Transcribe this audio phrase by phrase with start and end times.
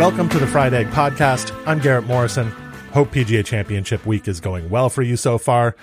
[0.00, 1.54] Welcome to the Fried Egg Podcast.
[1.66, 2.46] I'm Garrett Morrison.
[2.94, 5.76] Hope PGA Championship week is going well for you so far.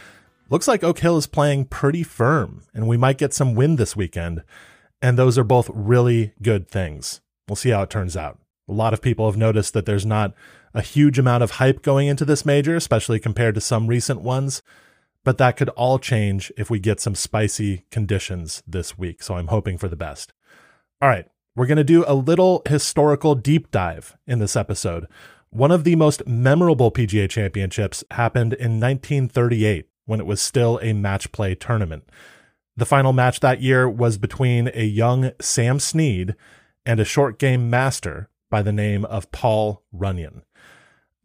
[0.49, 3.95] Looks like Oak Hill is playing pretty firm, and we might get some wind this
[3.95, 4.43] weekend.
[5.03, 7.21] And those are both really good things.
[7.47, 8.39] We'll see how it turns out.
[8.67, 10.33] A lot of people have noticed that there's not
[10.73, 14.63] a huge amount of hype going into this major, especially compared to some recent ones.
[15.23, 19.21] But that could all change if we get some spicy conditions this week.
[19.21, 20.33] So I'm hoping for the best.
[21.03, 25.07] All right, we're going to do a little historical deep dive in this episode.
[25.49, 30.93] One of the most memorable PGA championships happened in 1938 when it was still a
[30.93, 32.07] match play tournament.
[32.75, 36.35] The final match that year was between a young Sam Snead
[36.85, 40.43] and a short game master by the name of Paul Runyan.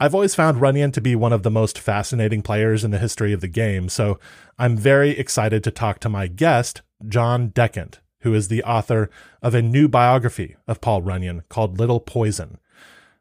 [0.01, 3.35] I've always found Runyan to be one of the most fascinating players in the history
[3.35, 4.19] of the game, so
[4.59, 9.11] I'm very excited to talk to my guest, John Dechant, who is the author
[9.43, 12.59] of a new biography of Paul Runyan called Little Poison.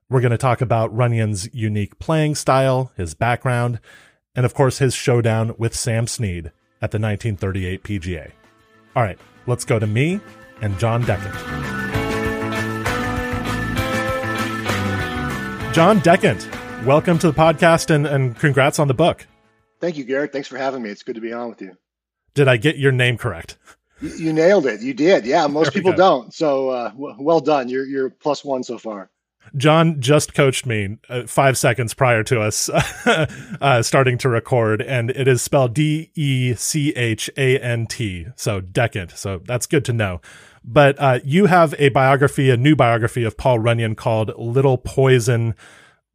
[0.10, 3.80] We're going to talk about Runyan's unique playing style, his background,
[4.36, 8.32] and of course his showdown with Sam Snead at the 1938 PGA.
[8.96, 10.20] All right, let's go to me
[10.62, 11.34] and John Dechant.
[15.74, 19.26] John Dechant, welcome to the podcast and, and congrats on the book.
[19.80, 20.32] Thank you, Garrett.
[20.32, 20.90] Thanks for having me.
[20.90, 21.78] It's good to be on with you.
[22.34, 23.58] Did I get your name correct?
[24.02, 24.82] You, nailed it.
[24.82, 25.26] You did.
[25.26, 26.34] Yeah, most people don't.
[26.34, 27.70] So uh, w- well done.
[27.70, 29.10] You're you're plus one so far.
[29.56, 32.70] John just coached me uh, five seconds prior to us
[33.06, 38.28] uh, starting to record, and it is spelled D E C H A N T.
[38.36, 39.18] So Dechant.
[39.18, 40.22] So that's good to know.
[40.64, 45.56] But uh, you have a biography, a new biography of Paul Runyan called Little Poison.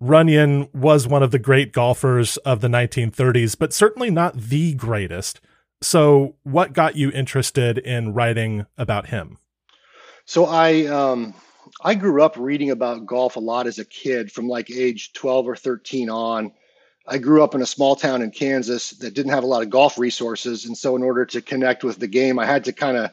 [0.01, 5.41] Runyan was one of the great golfers of the 1930s, but certainly not the greatest.
[5.83, 9.39] So, what got you interested in writing about him?
[10.25, 11.35] So, I um,
[11.83, 15.49] I grew up reading about golf a lot as a kid, from like age 12
[15.49, 16.53] or 13 on.
[17.09, 19.71] I grew up in a small town in Kansas that didn't have a lot of
[19.71, 22.97] golf resources, and so in order to connect with the game, I had to kind
[22.97, 23.11] of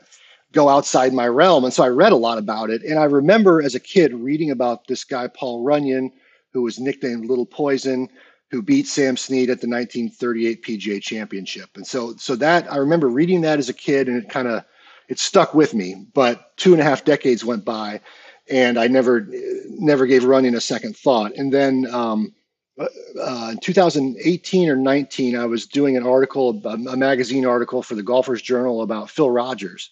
[0.51, 2.81] go outside my realm, and so I read a lot about it.
[2.83, 6.11] And I remember as a kid reading about this guy Paul Runyan,
[6.53, 8.07] who was nicknamed Little Poison
[8.53, 11.71] who beat Sam Snead at the 1938 PGA Championship.
[11.73, 14.63] And so, so that I remember reading that as a kid, and it kind of
[15.09, 16.05] it stuck with me.
[16.13, 17.99] But two and a half decades went by,
[18.47, 19.27] and I never
[19.69, 21.33] never gave Runyan a second thought.
[21.35, 22.31] And then um,
[22.79, 28.03] uh, in 2018 or 19, I was doing an article, a magazine article for the
[28.03, 29.89] Golfers Journal about Phil Rogers.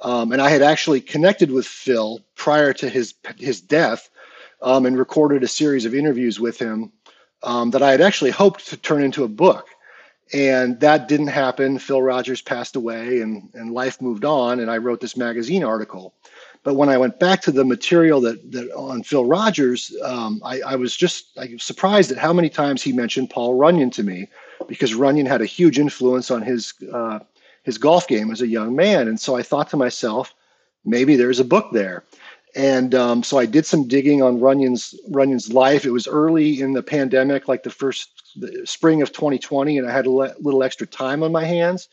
[0.00, 4.10] Um, and I had actually connected with Phil prior to his his death,
[4.60, 6.92] um, and recorded a series of interviews with him
[7.42, 9.68] um, that I had actually hoped to turn into a book.
[10.32, 11.78] And that didn't happen.
[11.78, 14.58] Phil Rogers passed away and, and life moved on.
[14.58, 16.14] And I wrote this magazine article.
[16.64, 20.60] But when I went back to the material that, that on Phil Rogers, um, I,
[20.62, 24.28] I, was just I surprised at how many times he mentioned Paul Runyan to me,
[24.66, 27.20] because Runyan had a huge influence on his uh,
[27.62, 29.06] his golf game as a young man.
[29.06, 30.34] And so I thought to myself,
[30.84, 32.02] maybe there's a book there.
[32.56, 35.84] And um, so I did some digging on Runyan's Runyan's life.
[35.84, 39.92] It was early in the pandemic, like the first the spring of 2020, and I
[39.92, 41.88] had a le- little extra time on my hands.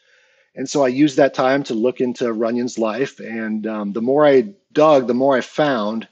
[0.55, 3.19] And so I used that time to look into Runyan's life.
[3.19, 6.07] And um, the more I dug, the more I found.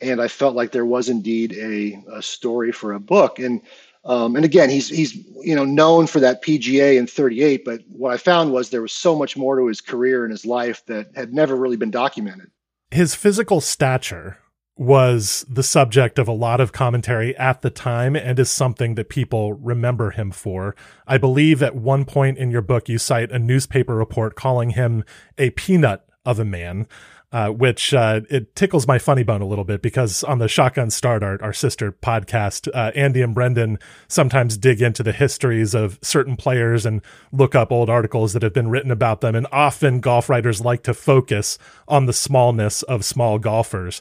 [0.00, 3.40] And I felt like there was indeed a, a story for a book.
[3.40, 3.62] And
[4.04, 7.64] um, and again, he's he's you know known for that PGA in 38.
[7.64, 10.46] But what I found was there was so much more to his career and his
[10.46, 12.52] life that had never really been documented
[12.90, 14.38] his physical stature
[14.76, 19.08] was the subject of a lot of commentary at the time and is something that
[19.08, 20.76] people remember him for.
[21.06, 25.04] I believe at one point in your book, you cite a newspaper report calling him
[25.36, 26.86] a peanut of a man
[27.30, 30.90] uh, which uh, it tickles my funny bone a little bit because on the Shotgun
[30.90, 33.78] Start, our, our sister podcast, uh, Andy and Brendan
[34.08, 38.54] sometimes dig into the histories of certain players and look up old articles that have
[38.54, 39.34] been written about them.
[39.34, 44.00] And often golf writers like to focus on the smallness of small golfers.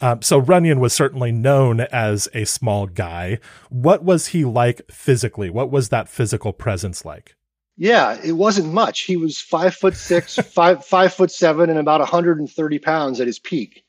[0.00, 3.40] Um, so Runyan was certainly known as a small guy.
[3.68, 5.50] What was he like physically?
[5.50, 7.34] What was that physical presence like?
[7.78, 9.02] Yeah, it wasn't much.
[9.02, 13.38] He was five foot six, five five foot seven, and about 130 pounds at his
[13.38, 13.84] peak.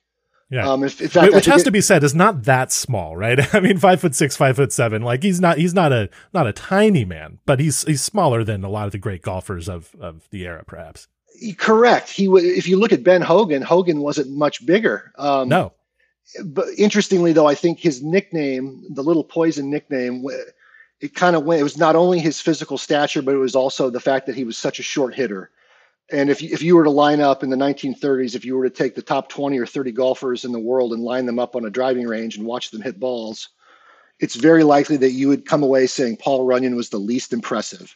[0.52, 3.54] Yeah, um, if, if that, which has to be said is not that small, right?
[3.54, 5.02] I mean, five foot six, five foot seven.
[5.02, 8.64] Like he's not he's not a not a tiny man, but he's he's smaller than
[8.64, 11.08] a lot of the great golfers of of the era, perhaps.
[11.58, 12.10] Correct.
[12.10, 15.12] He if you look at Ben Hogan, Hogan wasn't much bigger.
[15.18, 15.74] Um, no.
[16.44, 20.24] But interestingly, though, I think his nickname, the little poison nickname,
[21.02, 21.62] it kind of went.
[21.62, 24.44] It was not only his physical stature, but it was also the fact that he
[24.44, 25.50] was such a short hitter.
[26.12, 28.68] And if you, if you were to line up in the 1930s, if you were
[28.68, 31.56] to take the top 20 or 30 golfers in the world and line them up
[31.56, 33.50] on a driving range and watch them hit balls,
[34.20, 37.96] it's very likely that you would come away saying Paul Runyan was the least impressive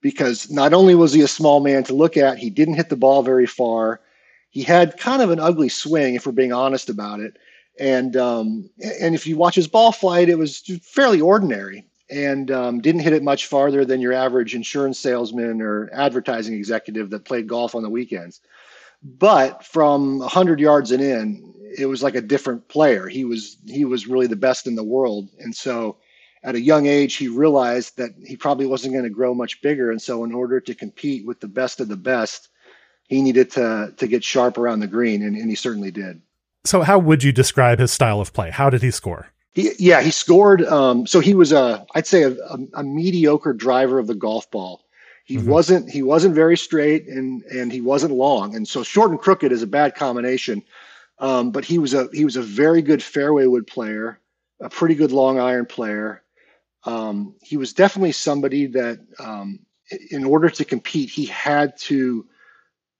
[0.00, 2.96] because not only was he a small man to look at, he didn't hit the
[2.96, 4.00] ball very far.
[4.48, 7.36] He had kind of an ugly swing, if we're being honest about it.
[7.78, 8.68] And um,
[9.00, 13.12] and if you watch his ball flight, it was fairly ordinary and um, didn't hit
[13.12, 17.82] it much farther than your average insurance salesman or advertising executive that played golf on
[17.82, 18.40] the weekends.
[19.02, 23.08] But from 100 yards and in, it was like a different player.
[23.08, 25.96] He was he was really the best in the world, and so
[26.42, 29.90] at a young age he realized that he probably wasn't going to grow much bigger.
[29.90, 32.48] And so, in order to compete with the best of the best,
[33.08, 36.20] he needed to to get sharp around the green, and, and he certainly did.
[36.64, 38.50] So, how would you describe his style of play?
[38.50, 39.28] How did he score?
[39.52, 40.62] He, yeah, he scored.
[40.64, 44.50] Um, so he was a, I'd say a, a, a, mediocre driver of the golf
[44.50, 44.84] ball.
[45.24, 45.50] He mm-hmm.
[45.50, 48.54] wasn't, he wasn't very straight and, and he wasn't long.
[48.54, 50.62] And so short and crooked is a bad combination.
[51.18, 54.20] Um, but he was a, he was a very good fairway wood player,
[54.60, 56.22] a pretty good long iron player.
[56.84, 59.60] Um, he was definitely somebody that, um,
[60.10, 62.24] in order to compete, he had to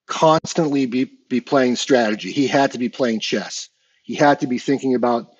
[0.06, 2.32] constantly be, be playing strategy.
[2.32, 3.69] He had to be playing chess.
[4.03, 5.31] He had to be thinking about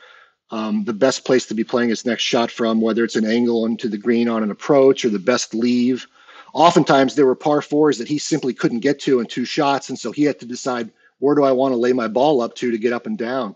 [0.51, 3.67] um, the best place to be playing his next shot from, whether it's an angle
[3.67, 6.07] into the green on an approach or the best leave.
[6.53, 9.99] Oftentimes, there were par fours that he simply couldn't get to in two shots, and
[9.99, 12.71] so he had to decide where do I want to lay my ball up to
[12.71, 13.55] to get up and down.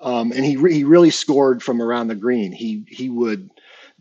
[0.00, 2.52] Um, and he re- he really scored from around the green.
[2.52, 3.50] He he would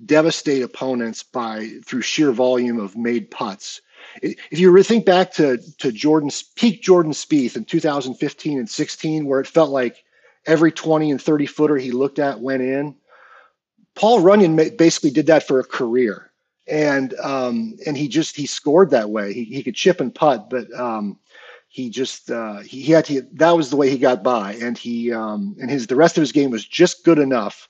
[0.05, 3.81] devastate opponents by through sheer volume of made putts.
[4.21, 9.41] If you think back to to Jordan's peak Jordan Spieth in 2015 and 16, where
[9.41, 10.05] it felt like
[10.45, 12.95] every 20 and 30 footer he looked at went in.
[13.95, 16.31] Paul Runyan basically did that for a career,
[16.67, 19.33] and um, and he just he scored that way.
[19.33, 21.19] He he could chip and putt, but um,
[21.67, 23.21] he just uh, he, he, had to.
[23.33, 26.21] That was the way he got by, and he um, and his the rest of
[26.21, 27.67] his game was just good enough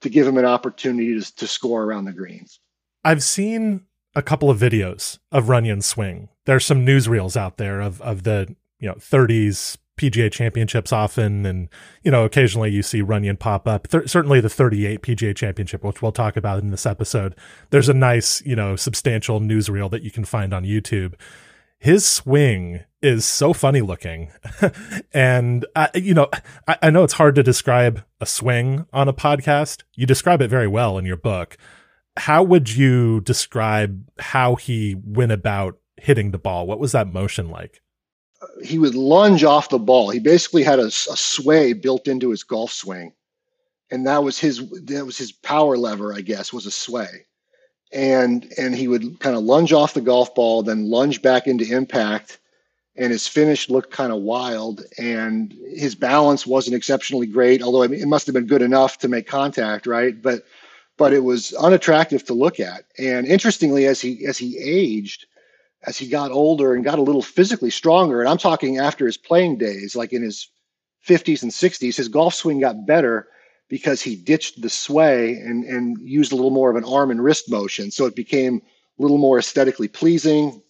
[0.00, 2.60] to give him an opportunity to, to score around the greens.
[3.04, 3.82] I've seen
[4.14, 6.28] a couple of videos of Runyan swing.
[6.44, 11.68] There's some newsreels out there of of the you know 30s PGA championships often, and
[12.02, 13.88] you know occasionally you see Runyan pop up.
[13.88, 17.34] Th- certainly the 38 PGA Championship, which we'll talk about in this episode.
[17.70, 21.14] There's a nice, you know, substantial newsreel that you can find on YouTube.
[21.78, 24.32] His swing is so funny looking,
[25.12, 26.28] and I, you know,
[26.66, 29.82] I, I know it's hard to describe a swing on a podcast.
[29.94, 31.56] You describe it very well in your book.
[32.16, 36.66] How would you describe how he went about hitting the ball?
[36.66, 37.80] What was that motion like?
[38.62, 40.10] He would lunge off the ball.
[40.10, 43.12] He basically had a, a, sway built into his golf swing,
[43.90, 47.26] and that was his that was his power lever, I guess, was a sway.
[47.92, 51.64] And and he would kind of lunge off the golf ball, then lunge back into
[51.64, 52.38] impact,
[52.96, 54.82] and his finish looked kind of wild.
[54.98, 58.98] And his balance wasn't exceptionally great, although I mean, it must have been good enough
[58.98, 60.20] to make contact, right?
[60.20, 60.44] But
[60.96, 62.84] but it was unattractive to look at.
[62.98, 65.26] And interestingly, as he as he aged
[65.86, 69.16] as he got older and got a little physically stronger, and I'm talking after his
[69.16, 70.48] playing days, like in his
[71.06, 73.28] 50s and 60s, his golf swing got better
[73.68, 77.22] because he ditched the sway and, and used a little more of an arm and
[77.22, 77.90] wrist motion.
[77.90, 78.62] So it became
[78.98, 80.62] a little more aesthetically pleasing.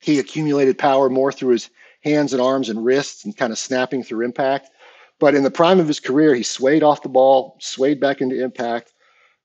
[0.00, 1.70] He accumulated power more through his
[2.02, 4.70] hands and arms and wrists and kind of snapping through impact.
[5.18, 8.42] But in the prime of his career, he swayed off the ball, swayed back into
[8.42, 8.92] impact,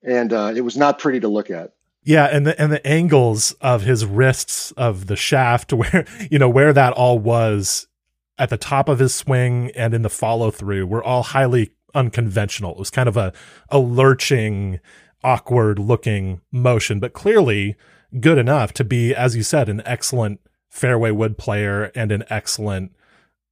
[0.03, 1.73] and uh, it was not pretty to look at.
[2.03, 6.49] Yeah, and the and the angles of his wrists of the shaft, where you know
[6.49, 7.87] where that all was
[8.37, 12.71] at the top of his swing and in the follow through, were all highly unconventional.
[12.71, 13.33] It was kind of a
[13.69, 14.79] a lurching,
[15.23, 17.75] awkward looking motion, but clearly
[18.19, 20.39] good enough to be, as you said, an excellent
[20.69, 22.95] fairway wood player and an excellent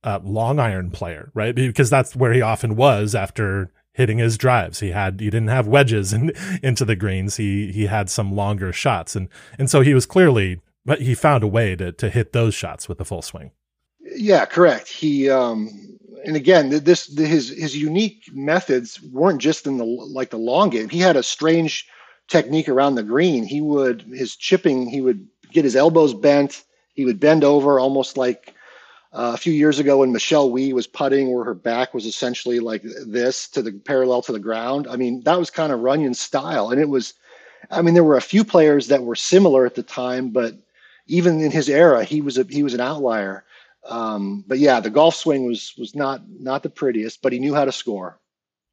[0.03, 1.53] uh, long iron player, right?
[1.53, 4.79] Because that's where he often was after hitting his drives.
[4.79, 6.31] He had he didn't have wedges in,
[6.63, 7.37] into the greens.
[7.37, 9.27] He he had some longer shots, and
[9.57, 12.87] and so he was clearly, but he found a way to to hit those shots
[12.87, 13.51] with the full swing.
[13.99, 14.87] Yeah, correct.
[14.87, 20.37] He um, and again, this his his unique methods weren't just in the like the
[20.37, 20.89] long game.
[20.89, 21.87] He had a strange
[22.27, 23.43] technique around the green.
[23.43, 24.87] He would his chipping.
[24.87, 26.63] He would get his elbows bent.
[26.93, 28.53] He would bend over almost like
[29.13, 32.59] uh, a few years ago when Michelle Wie was putting, where her back was essentially
[32.59, 34.87] like this to the parallel to the ground.
[34.87, 37.13] I mean, that was kind of Runyan's style, and it was.
[37.71, 40.53] I mean, there were a few players that were similar at the time, but
[41.07, 43.43] even in his era, he was a he was an outlier.
[43.87, 47.55] Um, but yeah, the golf swing was was not not the prettiest, but he knew
[47.55, 48.19] how to score.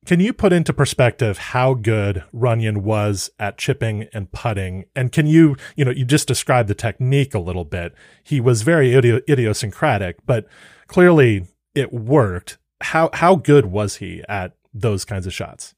[0.04, 4.84] Can you put into perspective how good Runyan was at chipping and putting?
[4.94, 7.94] And can you, you know, you just described the technique a little bit.
[8.22, 10.46] He was very idiosyncratic, but
[10.88, 12.58] clearly it worked.
[12.82, 15.74] How how good was he at those kinds of shots?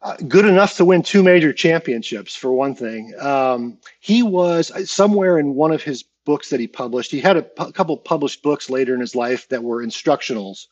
[0.00, 3.12] Uh, good enough to win two major championships, for one thing.
[3.20, 7.10] Um, he was uh, somewhere in one of his books that he published.
[7.10, 10.66] He had a p- couple published books later in his life that were instructionals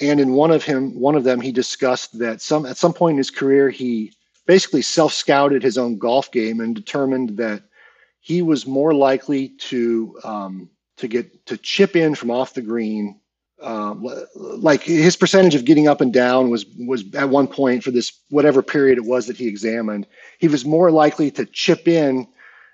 [0.00, 3.12] and in one of him, one of them, he discussed that some at some point
[3.12, 4.12] in his career, he
[4.46, 7.62] basically self scouted his own golf game and determined that
[8.20, 13.18] he was more likely to um, to get to chip in from off the green.
[13.60, 17.92] Um, like his percentage of getting up and down was was at one point for
[17.92, 20.06] this whatever period it was that he examined,
[20.38, 22.26] he was more likely to chip in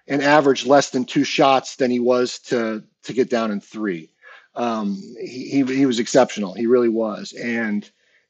[0.07, 4.11] and average less than two shots than he was to to get down in three
[4.59, 6.53] um, he, he was exceptional.
[6.53, 7.33] He really was.
[7.33, 7.89] And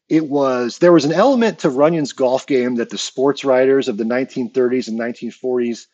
[0.09, 3.97] it was there was an element to Runyan's golf game that the sports writers of
[3.97, 5.87] the 1930s and 1940s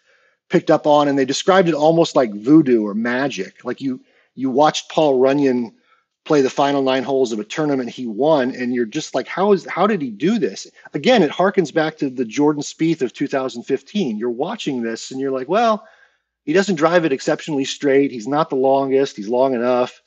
[0.50, 3.64] picked up on, and they described it almost like voodoo or magic.
[3.64, 4.00] Like you
[4.34, 5.72] you watched Paul Runyan
[6.24, 9.52] play the final nine holes of a tournament he won, and you're just like, how
[9.52, 10.66] is how did he do this?
[10.94, 14.16] Again, it harkens back to the Jordan Spieth of 2015.
[14.16, 15.86] You're watching this, and you're like, well,
[16.44, 18.12] he doesn't drive it exceptionally straight.
[18.12, 19.16] He's not the longest.
[19.16, 20.00] He's long enough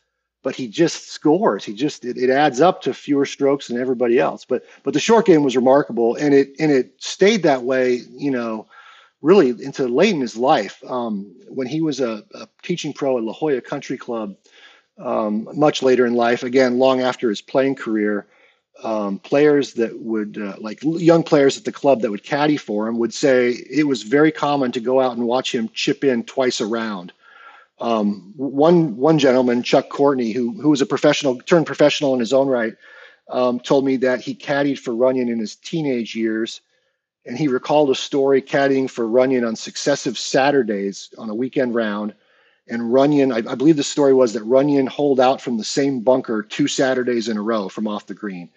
[0.47, 1.65] but he just scores.
[1.65, 4.45] He just it, it, adds up to fewer strokes than everybody else.
[4.45, 7.99] But but the short game was remarkable, and it and it stayed that way.
[8.11, 8.65] You know,
[9.21, 10.81] really into late in his life.
[10.87, 14.37] Um, when he was a, a, teaching pro at La Jolla Country Club,
[14.99, 18.25] um, much later in life, again long after his playing career.
[18.83, 22.87] Um, players that would uh, like young players at the club that would caddy for
[22.87, 26.23] him would say it was very common to go out and watch him chip in
[26.23, 27.11] twice around
[27.79, 32.33] um, one one gentleman, Chuck Courtney, who who was a professional turned professional in his
[32.33, 32.73] own right,
[33.29, 36.61] um, told me that he caddied for Runyan in his teenage years,
[37.25, 42.15] and he recalled a story caddying for Runyan on successive Saturdays on a weekend round.
[42.69, 46.01] And Runyan, I, I believe the story was that Runyan holed out from the same
[46.01, 48.49] bunker two Saturdays in a row from off the green.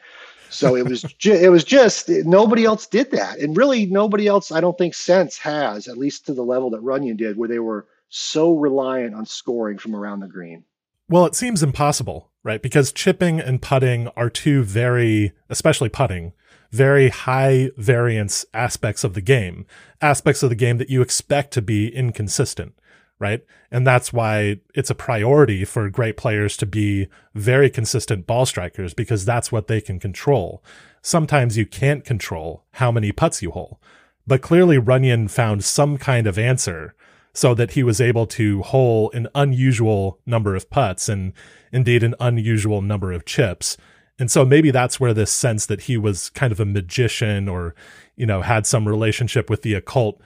[0.49, 4.51] So it was ju- it was just nobody else did that, and really nobody else
[4.51, 7.59] I don't think since has, at least to the level that Runyan did, where they
[7.59, 10.65] were so reliant on scoring from around the green?
[11.09, 12.61] Well, it seems impossible, right?
[12.61, 16.33] Because chipping and putting are two very, especially putting,
[16.71, 19.67] very high variance aspects of the game,
[20.01, 22.75] aspects of the game that you expect to be inconsistent,
[23.19, 23.45] right?
[23.71, 28.95] And that's why it's a priority for great players to be very consistent ball strikers
[28.95, 30.63] because that's what they can control.
[31.03, 33.81] Sometimes you can't control how many putts you hole,
[34.27, 36.95] but clearly Runyan found some kind of answer
[37.33, 41.33] so that he was able to hole an unusual number of putts and
[41.73, 43.77] indeed an unusual number of chips.
[44.19, 47.75] And so maybe that's where this sense that he was kind of a magician or,
[48.17, 50.21] you know, had some relationship with the occult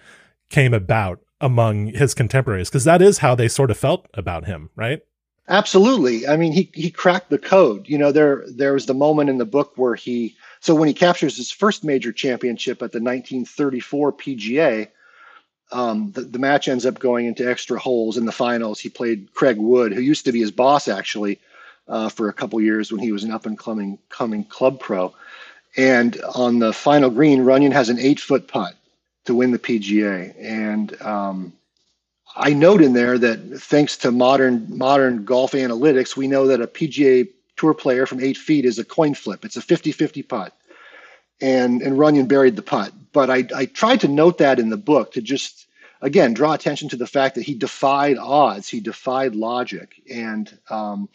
[0.51, 4.71] came about among his contemporaries, because that is how they sort of felt about him,
[4.77, 5.03] right?
[5.49, 6.27] Absolutely.
[6.27, 7.87] I mean, he he cracked the code.
[7.87, 10.95] You know, there there was the moment in the book where he so when he
[10.95, 14.89] captures his first major championship at the 1934 PGA,
[15.73, 18.81] um, the, the, match ends up going into extra holes in the finals.
[18.81, 21.41] He played Craig Wood, who used to be his boss actually
[21.89, 25.15] uh, for a couple years when he was an up and coming coming club pro.
[25.77, 28.75] And on the final green, Runyan has an eight foot putt
[29.25, 30.35] to win the PGA.
[30.39, 31.53] And um,
[32.37, 36.67] I note in there that thanks to modern modern golf analytics, we know that a
[36.67, 39.45] PGA Tour player from eight feet is a coin flip.
[39.45, 40.53] It's a 50-50 putt
[41.41, 42.93] and and Runyan buried the putt.
[43.13, 45.67] But I, I tried to note that in the book to just
[46.01, 51.09] again draw attention to the fact that he defied odds, he defied logic, and um,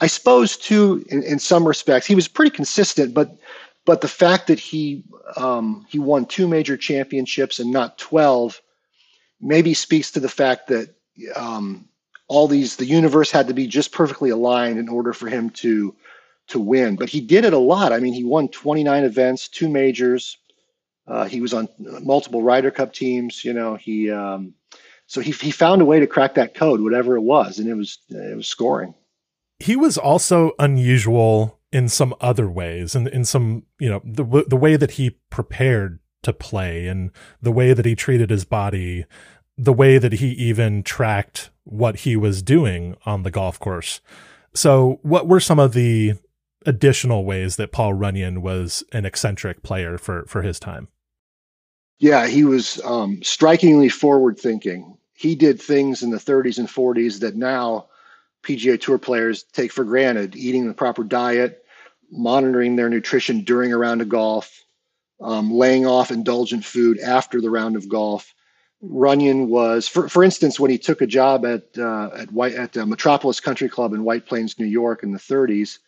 [0.00, 3.36] I suppose too in, in some respects he was pretty consistent, but
[3.84, 5.04] but the fact that he
[5.36, 8.60] um, he won two major championships and not twelve
[9.40, 10.94] maybe speaks to the fact that
[11.34, 11.88] um,
[12.28, 15.94] all these the universe had to be just perfectly aligned in order for him to
[16.48, 16.96] to win.
[16.96, 17.92] But he did it a lot.
[17.92, 20.38] I mean, he won 29 events, two majors.
[21.06, 23.44] Uh, he was on multiple Ryder Cup teams.
[23.44, 24.54] You know, he um,
[25.06, 27.74] so he he found a way to crack that code, whatever it was, and it
[27.74, 28.94] was it was scoring.
[29.58, 34.56] He was also unusual in some other ways, and in some you know the the
[34.56, 39.04] way that he prepared to play and the way that he treated his body.
[39.58, 44.00] the way that he even tracked what he was doing on the golf course.
[44.54, 46.14] So, what were some of the
[46.66, 50.88] additional ways that Paul Runyan was an eccentric player for for his time?
[51.98, 54.98] Yeah, he was um, strikingly forward thinking.
[55.14, 57.86] He did things in the 30s and 40s that now
[58.42, 61.64] PGA Tour players take for granted: eating the proper diet,
[62.10, 64.64] monitoring their nutrition during a round of golf,
[65.20, 68.34] um, laying off indulgent food after the round of golf.
[68.84, 72.76] Runyan was, for, for instance, when he took a job at uh, at White at
[72.76, 75.78] uh, Metropolis Country Club in White Plains, New York, in the 30s.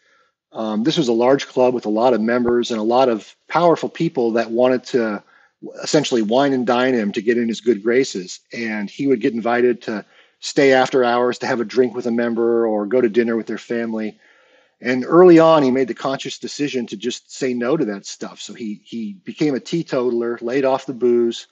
[0.52, 3.34] Um, this was a large club with a lot of members and a lot of
[3.48, 5.22] powerful people that wanted to
[5.82, 8.40] essentially wine and dine him to get in his good graces.
[8.52, 10.04] And he would get invited to
[10.40, 13.46] stay after hours to have a drink with a member or go to dinner with
[13.46, 14.18] their family.
[14.80, 18.40] And early on, he made the conscious decision to just say no to that stuff.
[18.40, 21.48] So he he became a teetotaler, laid off the booze,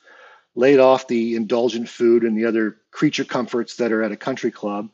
[0.55, 4.50] laid off the indulgent food and the other creature comforts that are at a country
[4.50, 4.88] club,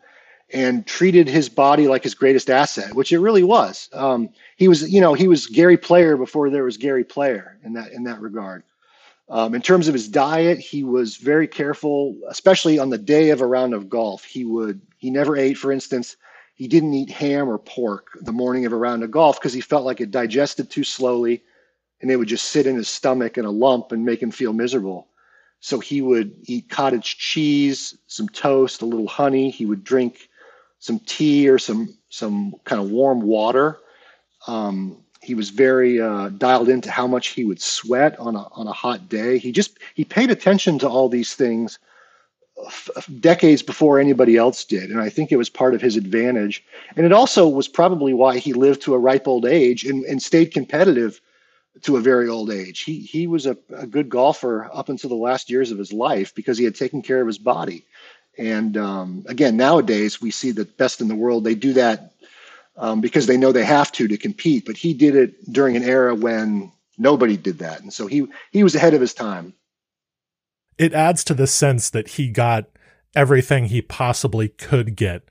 [0.52, 3.88] and treated his body like his greatest asset, which it really was.
[3.92, 7.72] Um, he was, you know, he was Gary Player before there was Gary Player in
[7.74, 8.62] that in that regard.
[9.28, 13.40] Um, in terms of his diet, he was very careful, especially on the day of
[13.40, 14.24] a round of golf.
[14.24, 16.16] He would he never ate, for instance
[16.54, 19.60] he didn't eat ham or pork the morning of a round of golf because he
[19.60, 21.42] felt like it digested too slowly
[22.00, 24.52] and it would just sit in his stomach in a lump and make him feel
[24.52, 25.08] miserable.
[25.60, 29.50] So he would eat cottage cheese, some toast, a little honey.
[29.50, 30.28] He would drink
[30.82, 33.78] some tea or some some kind of warm water.
[34.48, 38.66] Um, he was very uh, dialed into how much he would sweat on a on
[38.66, 39.38] a hot day.
[39.38, 41.78] He just he paid attention to all these things
[43.20, 44.90] decades before anybody else did.
[44.90, 46.64] And I think it was part of his advantage.
[46.96, 50.22] And it also was probably why he lived to a ripe old age and, and
[50.22, 51.20] stayed competitive
[51.82, 52.80] to a very old age.
[52.80, 56.34] He, he was a, a good golfer up until the last years of his life
[56.34, 57.84] because he had taken care of his body.
[58.38, 61.44] And um, again, nowadays we see the best in the world.
[61.44, 62.12] They do that
[62.76, 64.64] um, because they know they have to to compete.
[64.66, 68.64] But he did it during an era when nobody did that, and so he he
[68.64, 69.54] was ahead of his time
[70.78, 72.66] it adds to the sense that he got
[73.14, 75.22] everything he possibly could get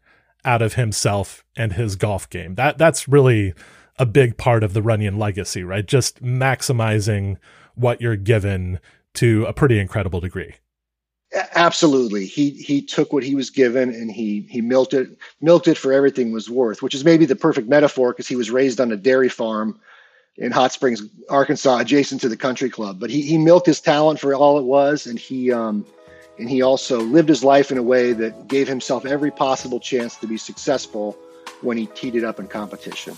[0.45, 2.55] out of himself and his golf game.
[2.55, 3.53] That that's really
[3.97, 5.85] a big part of the Runyan legacy, right?
[5.85, 7.37] Just maximizing
[7.75, 8.79] what you're given
[9.15, 10.55] to a pretty incredible degree.
[11.33, 12.25] Absolutely.
[12.25, 15.93] He he took what he was given and he he milked it milked it for
[15.93, 18.97] everything was worth, which is maybe the perfect metaphor because he was raised on a
[18.97, 19.79] dairy farm
[20.37, 22.99] in Hot Springs, Arkansas, adjacent to the country club.
[22.99, 25.85] But he, he milked his talent for all it was, and he um,
[26.37, 30.17] and he also lived his life in a way that gave himself every possible chance
[30.17, 31.17] to be successful
[31.61, 33.15] when he teed it up in competition.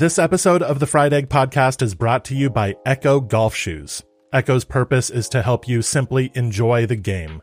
[0.00, 4.02] This episode of the Fried Egg Podcast is brought to you by Ecco Golf Shoes.
[4.32, 7.42] Ecco's purpose is to help you simply enjoy the game.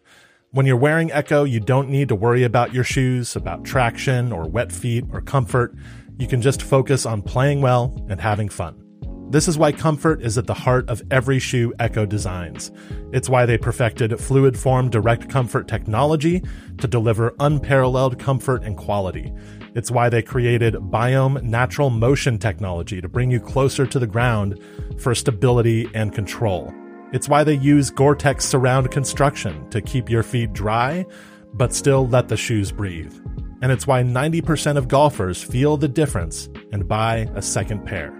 [0.49, 4.49] When you're wearing Ecco, you don't need to worry about your shoes, about traction or
[4.49, 5.75] wet feet or comfort.
[6.17, 8.86] You can just focus on playing well and having fun.
[9.29, 12.71] This is why comfort is at the heart of every shoe Ecco designs.
[13.11, 16.41] It's why they perfected fluid form direct comfort technology
[16.77, 19.33] to deliver unparalleled comfort and quality.
[19.75, 24.63] It's why they created Biome Natural Motion technology to bring you closer to the ground
[24.97, 26.73] for stability and control.
[27.11, 31.05] It's why they use Gore Tex surround construction to keep your feet dry,
[31.53, 33.13] but still let the shoes breathe.
[33.61, 38.13] And it's why 90% of golfers feel the difference and buy a second pair.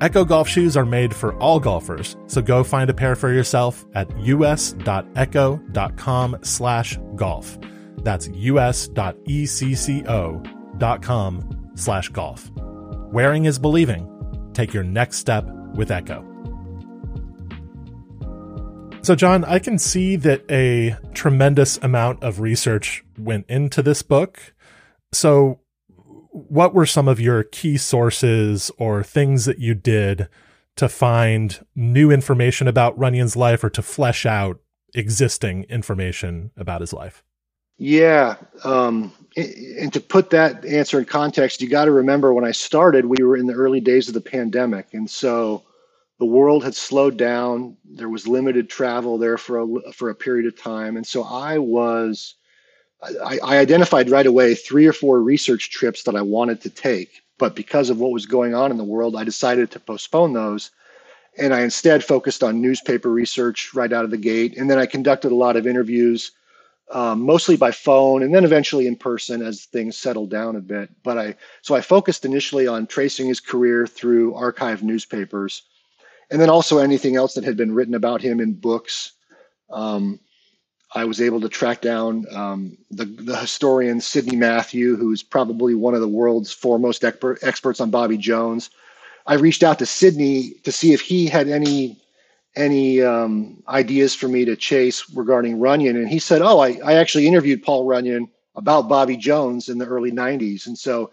[0.00, 3.86] Ecco golf shoes are made for all golfers, so go find a pair for yourself
[3.94, 4.78] at us.ecco.com
[6.42, 7.58] slash golf.
[7.98, 9.18] That's us.ecco
[10.78, 12.50] dot com slash golf.
[13.10, 14.12] Wearing is believing.
[14.52, 16.22] Take your next step with Ecco.
[19.02, 24.52] So, John, I can see that a tremendous amount of research went into this book.
[25.12, 25.60] So,
[26.36, 30.28] what were some of your key sources or things that you did
[30.76, 34.60] to find new information about Runyan's life or to flesh out
[34.94, 37.22] existing information about his life?
[37.78, 38.36] Yeah.
[38.64, 43.06] Um, and to put that answer in context, you got to remember when I started,
[43.06, 44.92] we were in the early days of the pandemic.
[44.92, 45.64] And so
[46.18, 47.76] the world had slowed down.
[47.84, 50.96] There was limited travel there for a, for a period of time.
[50.96, 52.34] And so I was,
[53.02, 57.22] I, I identified right away three or four research trips that I wanted to take.
[57.38, 60.70] But because of what was going on in the world, I decided to postpone those.
[61.38, 64.56] And I instead focused on newspaper research right out of the gate.
[64.56, 66.32] And then I conducted a lot of interviews
[66.92, 70.90] um, mostly by phone and then eventually in person as things settled down a bit.
[71.02, 75.62] But I so I focused initially on tracing his career through archived newspapers,
[76.30, 79.12] and then also anything else that had been written about him in books.
[79.70, 80.20] Um,
[80.96, 85.94] I was able to track down um, the, the historian Sidney Matthew, who's probably one
[85.94, 88.70] of the world's foremost expert, experts on Bobby Jones.
[89.26, 92.00] I reached out to Sidney to see if he had any
[92.56, 96.94] any um, ideas for me to chase regarding Runyan, and he said, "Oh, I, I
[96.94, 101.10] actually interviewed Paul Runyan about Bobby Jones in the early '90s, and so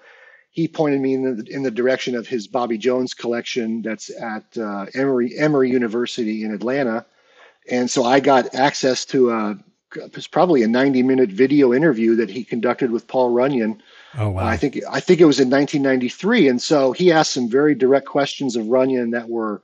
[0.51, 4.45] he pointed me in the, in the direction of his Bobby Jones collection that's at
[4.57, 7.05] uh, Emory Emory University in Atlanta."
[7.69, 9.57] And so I got access to a
[9.95, 13.79] it was probably a 90 minute video interview that he conducted with Paul Runyan.
[14.17, 14.43] Oh wow!
[14.43, 17.75] Uh, I think I think it was in 1993, and so he asked some very
[17.75, 19.63] direct questions of Runyan that were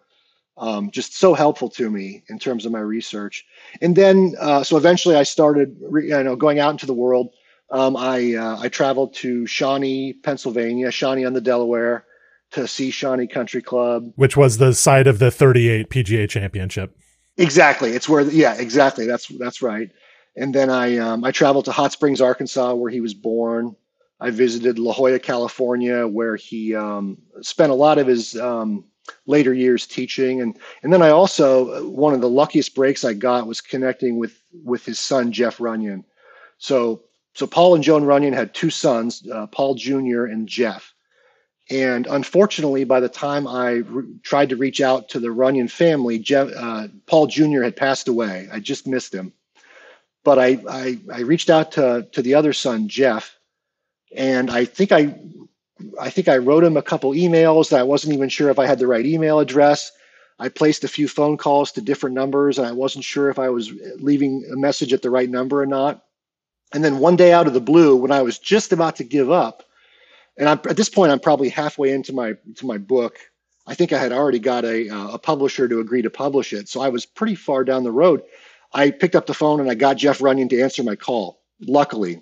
[0.58, 3.46] um, just so helpful to me in terms of my research.
[3.82, 7.30] And then, uh, so eventually, I started, re, you know, going out into the world.
[7.72, 12.06] Um, I uh, I traveled to Shawnee, Pennsylvania, Shawnee on the Delaware,
[12.52, 16.96] to see Shawnee Country Club, which was the site of the 38 PGA Championship.
[17.38, 17.92] Exactly.
[17.92, 19.06] It's where, yeah, exactly.
[19.06, 19.90] That's that's right.
[20.40, 23.76] And then I um, I traveled to Hot Springs, Arkansas, where he was born.
[24.22, 28.86] I visited La Jolla, California, where he um, spent a lot of his um,
[29.26, 30.42] later years teaching.
[30.42, 34.40] And and then I also one of the luckiest breaks I got was connecting with
[34.64, 36.06] with his son Jeff Runyan.
[36.58, 40.24] So so Paul and Joan Runyan had two sons, uh, Paul Jr.
[40.24, 40.94] and Jeff.
[41.70, 46.18] And unfortunately, by the time I re- tried to reach out to the Runyan family,
[46.18, 47.62] Jeff, uh, Paul Jr.
[47.62, 48.48] had passed away.
[48.52, 49.34] I just missed him.
[50.24, 53.38] But I, I, I reached out to, to the other son, Jeff,
[54.16, 55.18] and I think I,
[56.00, 58.66] I think I wrote him a couple emails that I wasn't even sure if I
[58.66, 59.92] had the right email address.
[60.40, 63.50] I placed a few phone calls to different numbers, and I wasn't sure if I
[63.50, 66.04] was leaving a message at the right number or not.
[66.74, 69.32] And then one day out of the blue, when I was just about to give
[69.32, 69.64] up,
[70.38, 73.18] and I'm, at this point, I'm probably halfway into my to my book.
[73.68, 76.70] I think I had already got a uh, a publisher to agree to publish it,
[76.70, 78.24] so I was pretty far down the road.
[78.72, 81.40] I picked up the phone and I got Jeff Runyan to answer my call.
[81.62, 82.22] Luckily,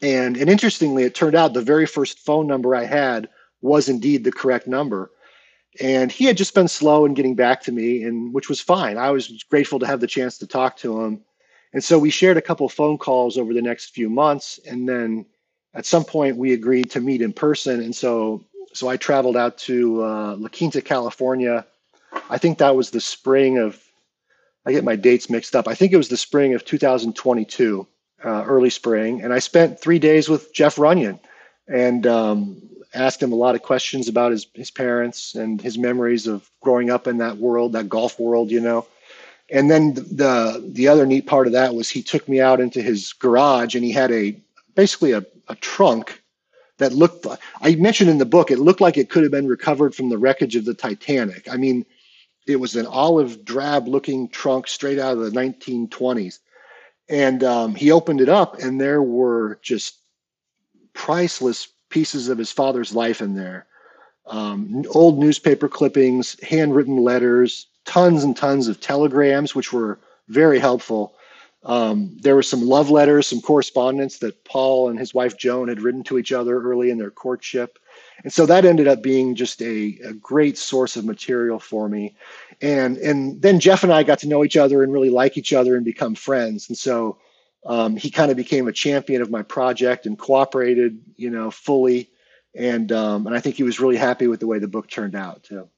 [0.00, 3.28] and and interestingly, it turned out the very first phone number I had
[3.60, 5.10] was indeed the correct number.
[5.78, 8.96] And he had just been slow in getting back to me, and which was fine.
[8.96, 11.20] I was grateful to have the chance to talk to him.
[11.74, 15.26] And so we shared a couple phone calls over the next few months, and then
[15.76, 19.56] at some point we agreed to meet in person and so so i traveled out
[19.58, 21.64] to uh, la quinta california
[22.30, 23.80] i think that was the spring of
[24.66, 27.86] i get my dates mixed up i think it was the spring of 2022
[28.24, 31.18] uh, early spring and i spent three days with jeff runyan
[31.68, 32.62] and um,
[32.94, 36.90] asked him a lot of questions about his, his parents and his memories of growing
[36.90, 38.86] up in that world that golf world you know
[39.50, 42.82] and then the the other neat part of that was he took me out into
[42.82, 44.36] his garage and he had a
[44.74, 46.22] basically a, a trunk
[46.78, 47.26] that looked
[47.60, 50.18] I mentioned in the book it looked like it could have been recovered from the
[50.18, 51.48] wreckage of the Titanic.
[51.50, 51.86] I mean,
[52.46, 56.38] it was an olive drab looking trunk straight out of the 1920s.
[57.08, 59.96] And um, he opened it up, and there were just
[60.92, 63.66] priceless pieces of his father's life in there.
[64.26, 71.14] Um, old newspaper clippings, handwritten letters, tons and tons of telegrams, which were very helpful.
[71.62, 75.80] Um, there were some love letters, some correspondence that Paul and his wife Joan had
[75.80, 77.78] written to each other early in their courtship.
[78.24, 82.16] And so that ended up being just a, a great source of material for me.
[82.60, 85.52] And, and then Jeff and I got to know each other and really like each
[85.52, 86.68] other and become friends.
[86.68, 87.18] And so
[87.66, 92.10] um, he kind of became a champion of my project and cooperated, you know, fully.
[92.54, 95.14] And, um, and I think he was really happy with the way the book turned
[95.14, 95.68] out too.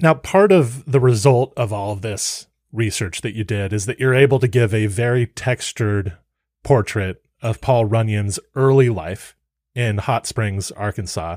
[0.00, 3.98] Now, part of the result of all of this research that you did is that
[3.98, 6.18] you're able to give a very textured
[6.62, 9.36] portrait of Paul Runyan's early life
[9.74, 11.36] in Hot Springs, Arkansas.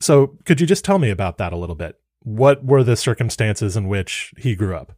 [0.00, 2.00] So, could you just tell me about that a little bit?
[2.22, 4.92] What were the circumstances in which he grew up?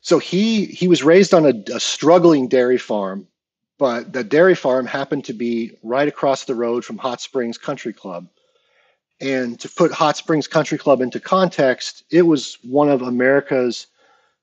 [0.00, 3.26] So he he was raised on a, a struggling dairy farm,
[3.78, 7.92] but the dairy farm happened to be right across the road from Hot Springs Country
[7.92, 8.28] Club.
[9.20, 13.88] And to put Hot Springs Country Club into context, it was one of America's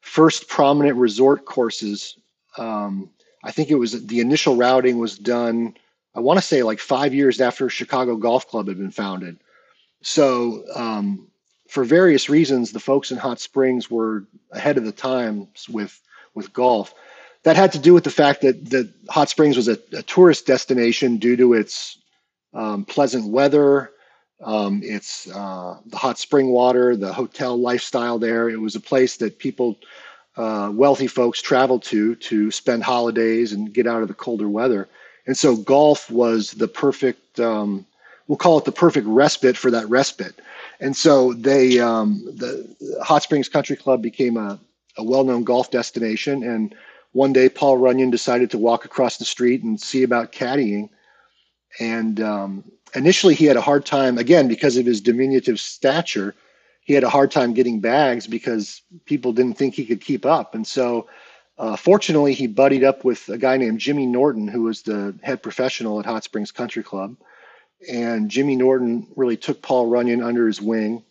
[0.02, 2.18] first prominent resort courses.
[2.58, 3.10] Um,
[3.44, 5.76] I think it was the initial routing was done,
[6.16, 9.38] I want to say like five years after Chicago Golf Club had been founded.
[10.08, 11.28] So, um,
[11.68, 16.00] for various reasons, the folks in Hot Springs were ahead of the times with
[16.36, 16.94] with golf.
[17.42, 20.46] That had to do with the fact that that Hot Springs was a, a tourist
[20.46, 21.98] destination due to its
[22.54, 23.92] um, pleasant weather,
[24.44, 28.48] um, it's uh, the hot spring water, the hotel lifestyle there.
[28.48, 29.78] It was a place that people
[30.38, 34.88] uh, wealthy folks traveled to to spend holidays and get out of the colder weather.
[35.26, 37.88] And so golf was the perfect, um,
[38.28, 40.42] we'll call it the perfect respite for that respite.
[40.80, 44.60] And so they, um, the Hot Springs Country Club became a,
[44.98, 46.44] a well-known golf destination.
[46.44, 46.76] And
[47.12, 50.90] one day, Paul Runyan decided to walk across the street and see about caddying.
[51.80, 56.36] And um, initially, he had a hard time, again, because of his diminutive stature.
[56.82, 60.56] He had a hard time getting bags because people didn't think he could keep up.
[60.56, 61.08] And so,
[61.58, 65.42] uh, fortunately, he buddied up with a guy named Jimmy Norton, who was the head
[65.42, 67.16] professional at Hot Springs Country Club.
[67.90, 71.04] And Jimmy Norton really took Paul Runyan under his wing.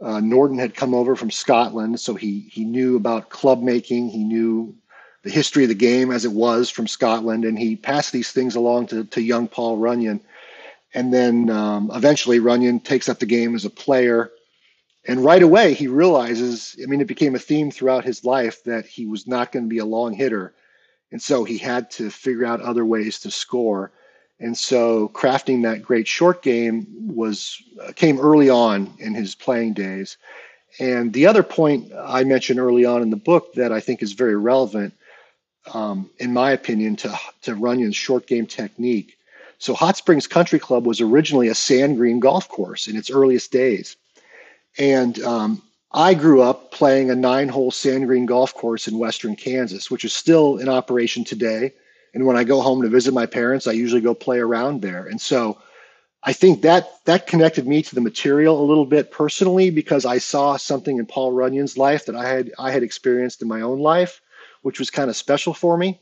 [0.00, 4.08] Uh, Norton had come over from Scotland, so he he knew about club making.
[4.08, 4.74] He knew
[5.22, 8.56] the history of the game as it was from Scotland, and he passed these things
[8.56, 10.20] along to, to young Paul Runyan.
[10.94, 14.30] And then um, eventually, Runyan takes up the game as a player.
[15.06, 18.86] And right away, he realizes I mean, it became a theme throughout his life that
[18.86, 20.54] he was not going to be a long hitter.
[21.12, 23.92] And so he had to figure out other ways to score.
[24.40, 29.74] And so crafting that great short game was uh, came early on in his playing
[29.74, 30.16] days.
[30.78, 34.12] And the other point I mentioned early on in the book that I think is
[34.12, 34.94] very relevant,
[35.74, 39.18] um, in my opinion, to, to Runyan's short game technique.
[39.58, 43.52] So Hot Springs Country Club was originally a sand green golf course in its earliest
[43.52, 43.96] days.
[44.78, 49.36] And um, I grew up playing a nine hole sand green golf course in western
[49.36, 51.72] Kansas, which is still in operation today.
[52.14, 55.06] And when I go home to visit my parents, I usually go play around there.
[55.06, 55.58] And so
[56.22, 60.18] I think that that connected me to the material a little bit personally because I
[60.18, 63.78] saw something in Paul Runyan's life that I had I had experienced in my own
[63.78, 64.20] life,
[64.62, 66.00] which was kind of special for me.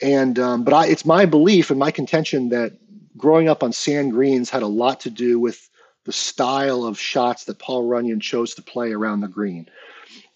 [0.00, 2.72] And um, but I, it's my belief and my contention that
[3.16, 5.68] growing up on sand greens had a lot to do with
[6.04, 9.68] the style of shots that Paul Runyan chose to play around the green.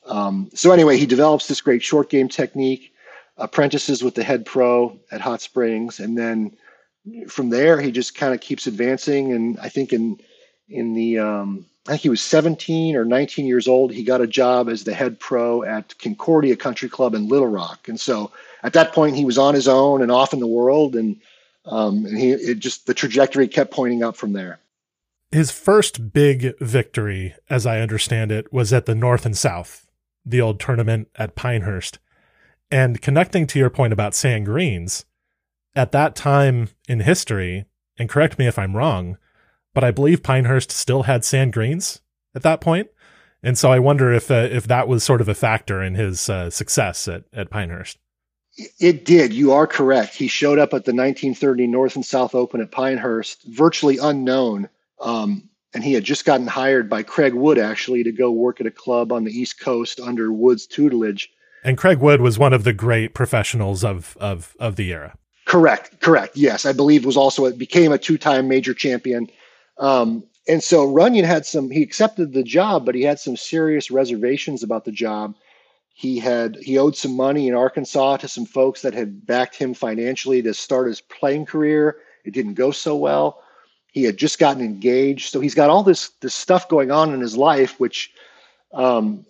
[0.04, 2.93] Um, so anyway, he develops this great short game technique
[3.36, 6.56] apprentices with the head pro at Hot Springs, and then
[7.28, 9.32] from there he just kind of keeps advancing.
[9.32, 10.20] And I think in
[10.68, 13.92] in the um, I think he was 17 or 19 years old.
[13.92, 17.88] He got a job as the head pro at Concordia Country Club in Little Rock,
[17.88, 18.30] and so
[18.62, 21.16] at that point he was on his own and off in the world, and
[21.66, 24.58] um, and he it just the trajectory kept pointing up from there.
[25.30, 29.90] His first big victory, as I understand it, was at the North and South,
[30.24, 31.98] the old tournament at Pinehurst.
[32.70, 35.04] And connecting to your point about sand greens,
[35.74, 37.66] at that time in history,
[37.98, 39.18] and correct me if I'm wrong,
[39.72, 42.00] but I believe Pinehurst still had sand greens
[42.34, 42.88] at that point.
[43.42, 46.30] And so I wonder if uh, if that was sort of a factor in his
[46.30, 47.98] uh, success at, at Pinehurst.
[48.78, 49.32] It did.
[49.32, 50.14] You are correct.
[50.14, 54.68] He showed up at the 1930 North and South Open at Pinehurst, virtually unknown.
[55.00, 58.66] Um, and he had just gotten hired by Craig Wood, actually, to go work at
[58.66, 61.30] a club on the East Coast under Wood's tutelage.
[61.64, 65.16] And Craig Wood was one of the great professionals of of of the era.
[65.46, 66.36] Correct, correct.
[66.36, 69.28] Yes, I believe was also it became a two-time major champion.
[69.78, 71.70] Um, and so Runyan had some.
[71.70, 75.34] He accepted the job, but he had some serious reservations about the job.
[75.94, 79.74] He had he owed some money in Arkansas to some folks that had backed him
[79.74, 81.96] financially to start his playing career.
[82.24, 83.42] It didn't go so well.
[83.92, 87.20] He had just gotten engaged, so he's got all this this stuff going on in
[87.20, 88.10] his life, which
[88.74, 89.24] um,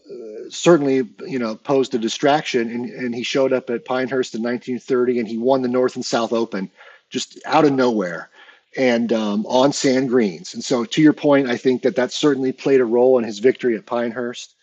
[0.49, 2.71] certainly, you know, posed a distraction.
[2.71, 6.05] And, and he showed up at Pinehurst in 1930 and he won the North and
[6.05, 6.71] South Open
[7.11, 8.31] just out of nowhere
[8.77, 10.55] and um, on sand greens.
[10.55, 13.39] And so, to your point, I think that that certainly played a role in his
[13.39, 14.55] victory at Pinehurst.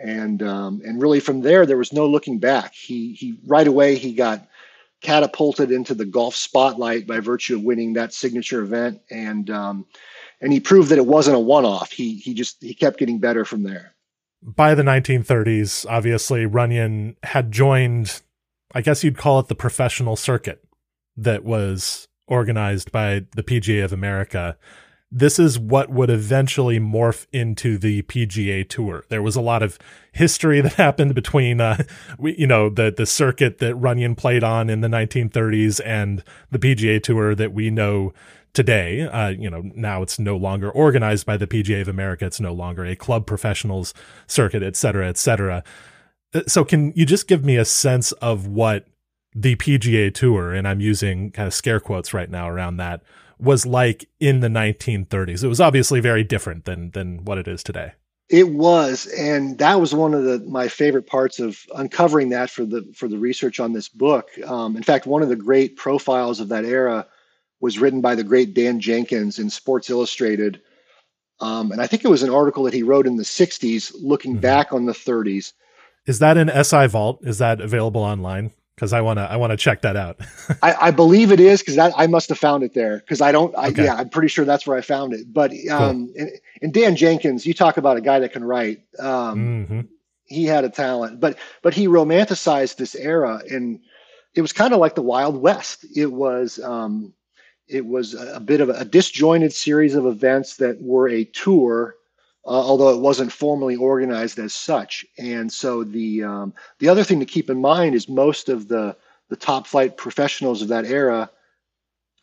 [0.00, 2.72] And um, and really from there, there was no looking back.
[2.72, 4.46] He he right away he got
[5.00, 9.86] catapulted into the golf spotlight by virtue of winning that signature event, and um,
[10.40, 11.90] and he proved that it wasn't a one off.
[11.90, 13.92] He he just he kept getting better from there
[14.42, 18.22] by the 1930s, obviously, Runyan had joined,
[18.74, 20.62] I guess you'd call it the professional circuit
[21.16, 24.56] that was organized by the PGA of America.
[25.10, 29.04] This is what would eventually morph into the PGA Tour.
[29.08, 29.78] There was a lot of
[30.12, 31.82] history that happened between, uh,
[32.20, 37.02] you know, the the circuit that Runyan played on in the 1930s and the PGA
[37.02, 38.12] Tour that we know
[38.52, 39.02] today.
[39.02, 42.26] Uh, you know, now it's no longer organized by the PGA of America.
[42.26, 43.94] It's no longer a club professionals
[44.26, 45.62] circuit, et cetera, et cetera.
[46.34, 48.86] Uh, so can you just give me a sense of what
[49.34, 53.02] the PGA tour, and I'm using kind of scare quotes right now around that,
[53.38, 55.44] was like in the 1930s?
[55.44, 57.92] It was obviously very different than, than what it is today.
[58.28, 62.66] It was, and that was one of the my favorite parts of uncovering that for
[62.66, 64.28] the for the research on this book.
[64.46, 67.06] Um, in fact, one of the great profiles of that era
[67.60, 70.60] was written by the great Dan Jenkins in Sports Illustrated.
[71.40, 74.32] Um, and I think it was an article that he wrote in the 60s looking
[74.32, 74.40] mm-hmm.
[74.40, 75.52] back on the 30s.
[76.06, 77.20] Is that an SI Vault?
[77.22, 78.52] Is that available online?
[78.74, 80.20] Because I wanna I wanna check that out.
[80.62, 83.52] I, I, believe it is because I must have found it there because I don't.
[83.58, 83.86] I, okay.
[83.86, 85.32] Yeah, I'm pretty sure that's where I found it.
[85.32, 86.14] But um, cool.
[86.16, 86.30] and,
[86.62, 88.78] and, Dan Jenkins, you talk about a guy that can write.
[89.00, 89.80] Um, mm-hmm.
[90.26, 93.80] He had a talent, but but he romanticized this era, and
[94.34, 95.84] it was kind of like the Wild West.
[95.96, 97.12] It was um,
[97.68, 101.94] it was a, bit of a, disjointed series of events that were a tour
[102.48, 105.04] uh, although it wasn't formally organized as such.
[105.18, 108.96] And so the um, the other thing to keep in mind is most of the
[109.28, 111.30] the top flight professionals of that era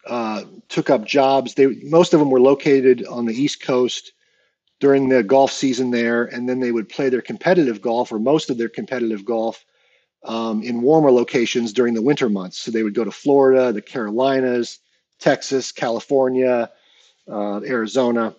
[0.08, 1.54] uh, took up jobs.
[1.54, 4.14] They most of them were located on the East Coast
[4.80, 8.50] during the golf season there, and then they would play their competitive golf or most
[8.50, 9.64] of their competitive golf
[10.24, 12.58] um, in warmer locations during the winter months.
[12.58, 14.80] So they would go to Florida, the Carolinas,
[15.19, 16.69] Texas, California,
[17.30, 18.36] uh, Arizona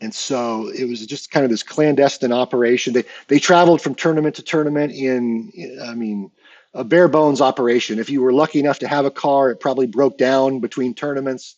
[0.00, 2.92] and so it was just kind of this clandestine operation.
[2.92, 5.50] They they traveled from tournament to tournament in,
[5.82, 6.30] I mean,
[6.74, 7.98] a bare bones operation.
[7.98, 11.56] If you were lucky enough to have a car, it probably broke down between tournaments.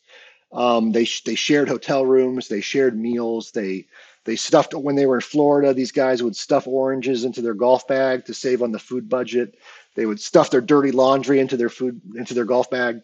[0.52, 3.86] Um, they they shared hotel rooms, they shared meals, they
[4.24, 5.74] they stuffed when they were in Florida.
[5.74, 9.56] These guys would stuff oranges into their golf bag to save on the food budget.
[9.94, 13.00] They would stuff their dirty laundry into their food into their golf bag.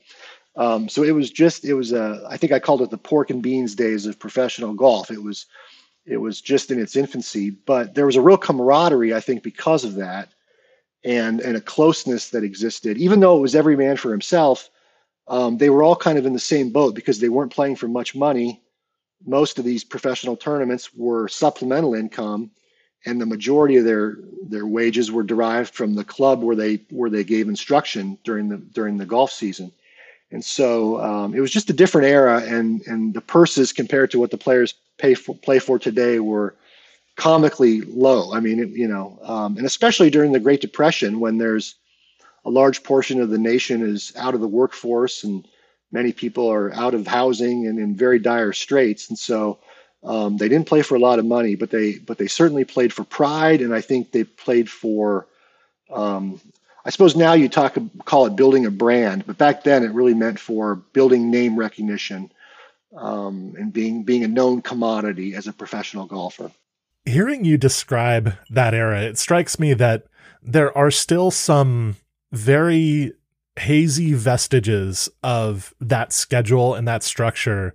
[0.56, 3.30] Um, so it was just it was a I think I called it the pork
[3.30, 5.10] and beans days of professional golf.
[5.10, 5.46] It was
[6.04, 9.84] it was just in its infancy, but there was a real camaraderie I think because
[9.84, 10.28] of that,
[11.04, 12.98] and and a closeness that existed.
[12.98, 14.68] Even though it was every man for himself,
[15.28, 17.88] um, they were all kind of in the same boat because they weren't playing for
[17.88, 18.62] much money.
[19.24, 22.50] Most of these professional tournaments were supplemental income,
[23.06, 27.08] and the majority of their their wages were derived from the club where they where
[27.08, 29.72] they gave instruction during the during the golf season.
[30.32, 34.18] And so um, it was just a different era, and and the purses compared to
[34.18, 36.54] what the players pay for play for today were
[37.16, 38.32] comically low.
[38.32, 41.74] I mean, it, you know, um, and especially during the Great Depression when there's
[42.44, 45.46] a large portion of the nation is out of the workforce and
[45.92, 49.58] many people are out of housing and in very dire straits, and so
[50.02, 52.92] um, they didn't play for a lot of money, but they but they certainly played
[52.92, 55.26] for pride, and I think they played for
[55.90, 56.40] um,
[56.84, 60.14] I suppose now you talk call it building a brand, but back then it really
[60.14, 62.32] meant for building name recognition
[62.96, 66.50] um, and being being a known commodity as a professional golfer.
[67.04, 70.06] Hearing you describe that era, it strikes me that
[70.42, 71.96] there are still some
[72.32, 73.12] very
[73.58, 77.74] hazy vestiges of that schedule and that structure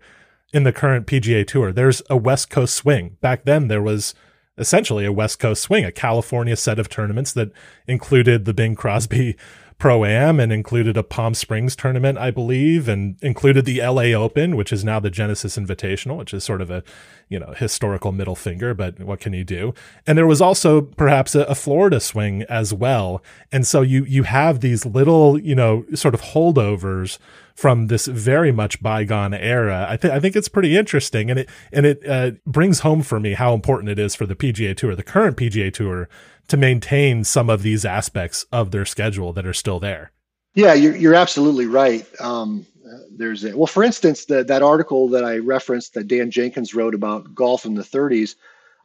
[0.53, 1.71] in the current PGA Tour.
[1.71, 3.17] There's a West Coast swing.
[3.21, 4.15] Back then, there was
[4.57, 7.51] essentially a West Coast swing, a California set of tournaments that
[7.87, 9.35] included the Bing Crosby
[9.77, 14.55] Pro Am and included a Palm Springs tournament, I believe, and included the LA Open,
[14.55, 16.83] which is now the Genesis Invitational, which is sort of a,
[17.29, 19.75] you know, historical middle finger, but what can you do?
[20.07, 23.21] And there was also perhaps a, a Florida swing as well.
[23.51, 27.19] And so you, you have these little, you know, sort of holdovers
[27.57, 29.87] from this very much bygone era.
[29.89, 33.19] I think I think it's pretty interesting, and it and it uh, brings home for
[33.19, 36.07] me how important it is for the PGA Tour, the current PGA Tour,
[36.49, 40.11] to maintain some of these aspects of their schedule that are still there.
[40.53, 42.05] Yeah, you're you're absolutely right.
[42.21, 42.67] Um,
[43.11, 46.93] there's a, well, for instance, the, that article that I referenced that Dan Jenkins wrote
[46.93, 48.35] about golf in the 30s.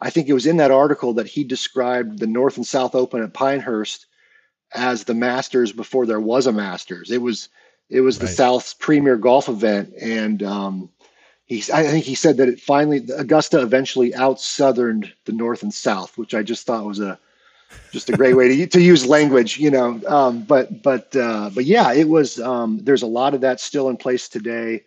[0.00, 3.22] I think it was in that article that he described the North and South Open
[3.22, 4.06] at Pinehurst
[4.74, 7.10] as the Masters before there was a Masters.
[7.10, 7.50] It was
[7.92, 8.22] it was right.
[8.22, 10.88] the South's premier golf event, and um,
[11.44, 15.72] he I think he said that it finally Augusta eventually out southerned the North and
[15.72, 17.18] South, which I just thought was a
[17.92, 20.00] just a great way to to use language, you know.
[20.08, 22.40] Um, but but uh, but yeah, it was.
[22.40, 24.84] Um, there's a lot of that still in place today.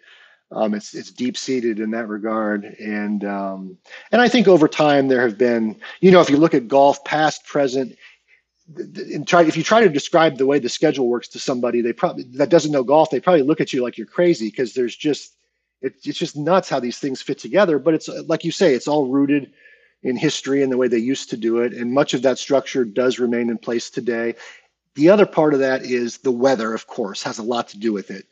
[0.52, 3.78] Um, it's it's deep seated in that regard, and um,
[4.12, 7.04] and I think over time there have been, you know, if you look at golf,
[7.04, 7.98] past, present,
[8.76, 11.94] and try if you try to describe the way the schedule works to somebody they
[11.94, 14.96] probably that doesn't know golf they probably look at you like you're crazy because there's
[14.96, 15.36] just
[15.82, 18.88] it, it's just nuts how these things fit together but it's like you say it's
[18.88, 19.52] all rooted
[20.06, 22.86] in history and the way they used to do it and much of that structure
[22.86, 24.36] does remain in place today.
[24.94, 27.92] The other part of that is the weather of course has a lot to do
[27.92, 28.26] with it.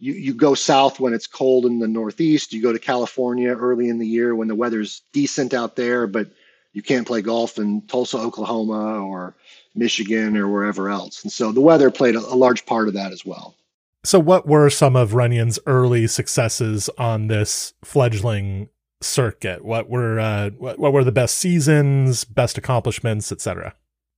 [0.00, 3.90] You, you go south when it's cold in the northeast you go to california early
[3.90, 6.30] in the year when the weather's decent out there but
[6.72, 9.36] you can't play golf in tulsa oklahoma or
[9.74, 11.22] Michigan or wherever else.
[11.22, 13.54] And so the weather played a, a large part of that as well.
[14.02, 18.70] So, what were some of Runyan's early successes on this fledgling
[19.02, 19.62] circuit?
[19.64, 23.74] What were uh, what, what were the best seasons, best accomplishments, etc.?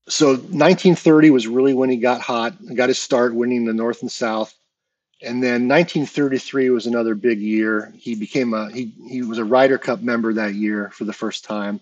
[0.09, 4.11] So, 1930 was really when he got hot, got his start winning the North and
[4.11, 4.55] South,
[5.21, 7.93] and then 1933 was another big year.
[7.97, 11.45] He became a he he was a Ryder Cup member that year for the first
[11.45, 11.81] time.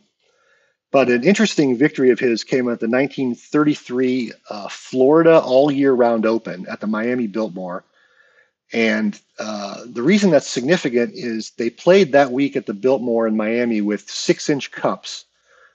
[0.92, 6.26] But an interesting victory of his came at the 1933 uh, Florida All Year Round
[6.26, 7.84] Open at the Miami Biltmore.
[8.72, 13.36] And uh, the reason that's significant is they played that week at the Biltmore in
[13.36, 15.24] Miami with six inch cups.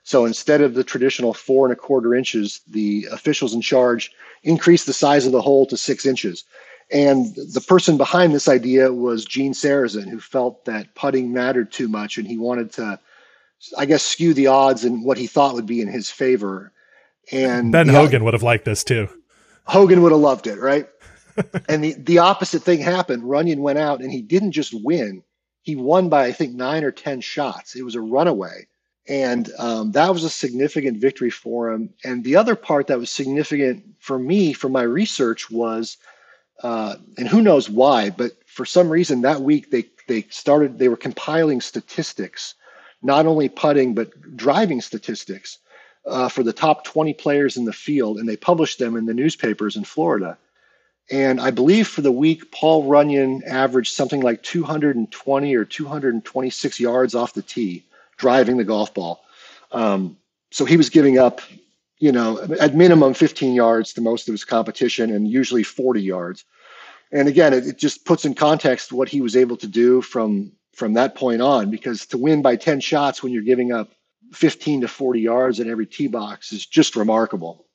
[0.03, 4.11] So instead of the traditional four and a quarter inches, the officials in charge
[4.43, 6.43] increased the size of the hole to six inches.
[6.91, 11.87] And the person behind this idea was Gene Sarazen, who felt that putting mattered too
[11.87, 12.99] much and he wanted to
[13.77, 16.71] I guess, skew the odds in what he thought would be in his favor.
[17.31, 19.07] And Ben Hogan would have liked this too.
[19.65, 20.87] Hogan would have loved it, right?
[21.69, 23.23] and the, the opposite thing happened.
[23.23, 25.23] Runyan went out and he didn't just win,
[25.61, 27.75] he won by, I think, nine or 10 shots.
[27.75, 28.67] It was a runaway.
[29.07, 31.89] And um, that was a significant victory for him.
[32.03, 35.97] And the other part that was significant for me, for my research, was,
[36.63, 40.87] uh, and who knows why, but for some reason that week they they started they
[40.87, 42.55] were compiling statistics
[43.05, 45.59] not only putting but driving statistics
[46.05, 49.13] uh, for the top 20 players in the field, and they published them in the
[49.13, 50.37] newspapers in Florida.
[51.11, 57.13] And I believe for the week, Paul Runyan averaged something like 220 or 226 yards
[57.13, 57.83] off the tee,
[58.17, 59.23] driving the golf ball.
[59.71, 60.17] Um,
[60.51, 61.41] so he was giving up,
[61.99, 66.43] you know, at minimum 15 yards to most of his competition, and usually 40 yards.
[67.11, 70.53] And again, it, it just puts in context what he was able to do from
[70.75, 73.91] from that point on because to win by 10 shots when you're giving up
[74.33, 77.65] 15 to 40 yards in every tee box is just remarkable.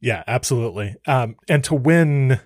[0.00, 0.96] Yeah, absolutely.
[1.06, 2.40] Um, and to win,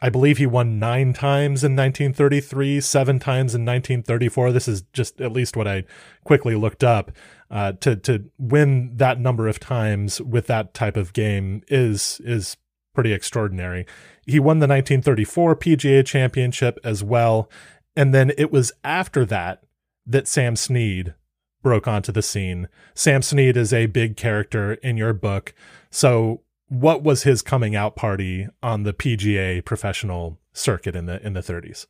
[0.00, 4.52] I believe he won nine times in 1933, seven times in 1934.
[4.52, 5.84] This is just at least what I
[6.24, 7.12] quickly looked up.
[7.50, 12.56] Uh, to to win that number of times with that type of game is is
[12.94, 13.86] pretty extraordinary.
[14.26, 17.50] He won the 1934 PGA Championship as well,
[17.96, 19.62] and then it was after that
[20.06, 21.14] that Sam Snead
[21.62, 22.68] broke onto the scene.
[22.94, 25.54] Sam Snead is a big character in your book.
[25.90, 31.32] So what was his coming out party on the PGA professional circuit in the in
[31.32, 31.86] the 30s?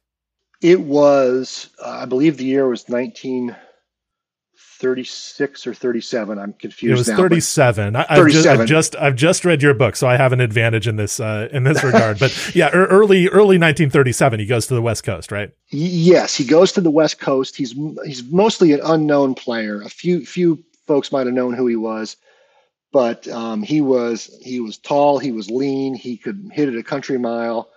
[0.62, 3.54] It was uh, I believe the year was 19
[4.84, 7.96] 36 or 37 i'm confused it was now, 37.
[7.96, 8.16] I, 37.
[8.16, 10.96] I've, just, I've just i've just read your book so i have an advantage in
[10.96, 12.18] this uh, in this regard.
[12.18, 15.50] But yeah early early 1937 he goes to the west coast right?
[15.70, 17.56] Yes he goes to the west coast.
[17.56, 17.72] He's
[18.04, 19.80] he's mostly an unknown player.
[19.80, 22.16] A few few folks might have known who he was
[22.92, 26.82] but um, he was he was tall he was lean he could hit it a
[26.82, 27.70] country mile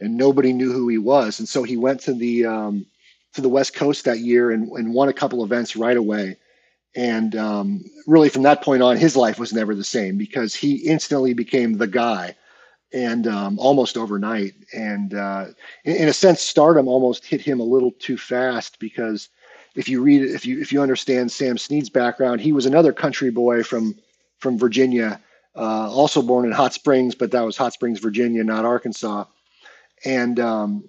[0.00, 1.38] and nobody knew who he was.
[1.38, 2.86] And so he went to the um,
[3.34, 6.36] to the west coast that year and, and won a couple events right away
[6.96, 10.76] and um, really, from that point on, his life was never the same because he
[10.76, 12.36] instantly became the guy,
[12.92, 14.54] and um, almost overnight.
[14.72, 15.46] And uh,
[15.84, 19.28] in, in, a sense, stardom almost hit him a little too fast because
[19.74, 23.30] if you read, if you if you understand Sam Snead's background, he was another country
[23.30, 23.96] boy from
[24.38, 25.20] from Virginia,
[25.56, 29.24] uh, also born in Hot Springs, but that was Hot Springs, Virginia, not Arkansas.
[30.04, 30.84] And um,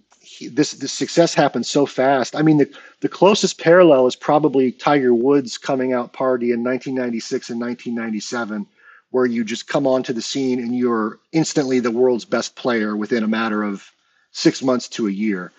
[0.52, 2.36] this this success happened so fast.
[2.36, 2.70] I mean, the
[3.02, 8.66] the closest parallel is probably Tiger Woods coming out party in 1996 and 1997,
[9.12, 13.24] where you just come onto the scene and you're instantly the world's best player within
[13.24, 13.92] a matter of
[14.32, 15.52] six months to a year.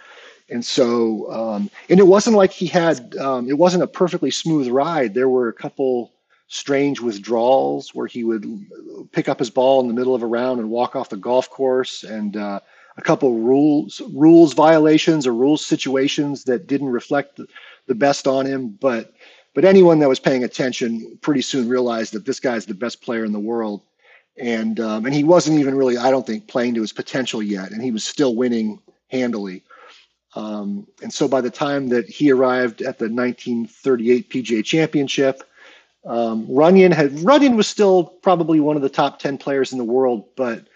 [0.49, 4.69] And so, um, and it wasn't like he had, um, it wasn't a perfectly smooth
[4.69, 5.15] ride.
[5.15, 6.13] There were a couple
[6.49, 8.67] strange withdrawals where he would
[9.11, 11.51] pick up his ball in the middle of a round and walk off the golf
[11.51, 12.05] course.
[12.05, 12.61] And uh,
[12.97, 17.41] a couple rules rules violations or rules situations that didn't reflect
[17.87, 18.77] the, best on him.
[18.81, 19.13] But
[19.55, 23.25] but anyone that was paying attention pretty soon realized that this guy's the best player
[23.25, 23.83] in the world.
[24.39, 27.71] And um, and he wasn't even really, I don't think, playing to his potential yet,
[27.71, 29.63] and he was still winning handily.
[30.35, 35.43] Um, and so by the time that he arrived at the 1938 PGA Championship,
[36.05, 39.85] um, Runyan had Runyan was still probably one of the top 10 players in the
[39.85, 40.67] world, but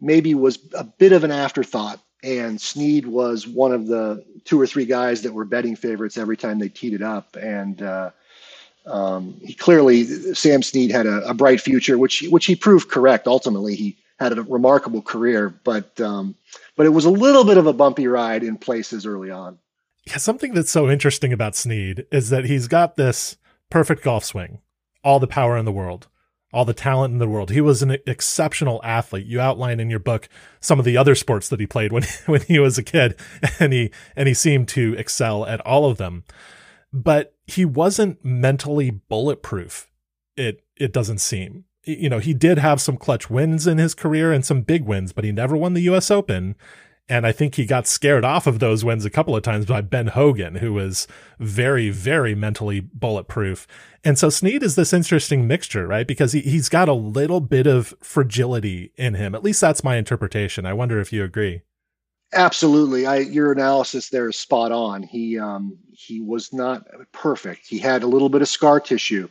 [0.00, 2.00] maybe was a bit of an afterthought.
[2.22, 6.36] And Snead was one of the two or three guys that were betting favorites every
[6.36, 7.36] time they teed it up.
[7.36, 8.10] And uh,
[8.86, 13.28] um, he clearly, Sam Snead had a, a, bright future, which which he proved correct.
[13.28, 16.34] Ultimately, he had a remarkable career, but um,
[16.74, 19.58] but it was a little bit of a bumpy ride in places early on.
[20.06, 23.36] Yeah, something that's so interesting about Snead is that he's got this
[23.70, 24.60] perfect golf swing,
[25.04, 26.08] all the power in the world
[26.52, 27.50] all the talent in the world.
[27.50, 29.26] He was an exceptional athlete.
[29.26, 30.28] You outline in your book
[30.60, 33.18] some of the other sports that he played when when he was a kid,
[33.58, 36.24] and he and he seemed to excel at all of them.
[36.92, 39.88] But he wasn't mentally bulletproof.
[40.36, 41.64] It it doesn't seem.
[41.84, 45.12] You know, he did have some clutch wins in his career and some big wins,
[45.12, 46.10] but he never won the U.S.
[46.10, 46.54] Open.
[47.10, 49.80] And I think he got scared off of those wins a couple of times by
[49.80, 53.66] Ben Hogan, who was very, very mentally bulletproof.
[54.04, 56.06] And so Snead is this interesting mixture, right?
[56.06, 59.34] Because he, he's got a little bit of fragility in him.
[59.34, 60.66] At least that's my interpretation.
[60.66, 61.62] I wonder if you agree.
[62.34, 63.06] Absolutely.
[63.06, 65.02] I, your analysis there is spot on.
[65.02, 67.66] He, um, he was not perfect.
[67.66, 69.30] He had a little bit of scar tissue.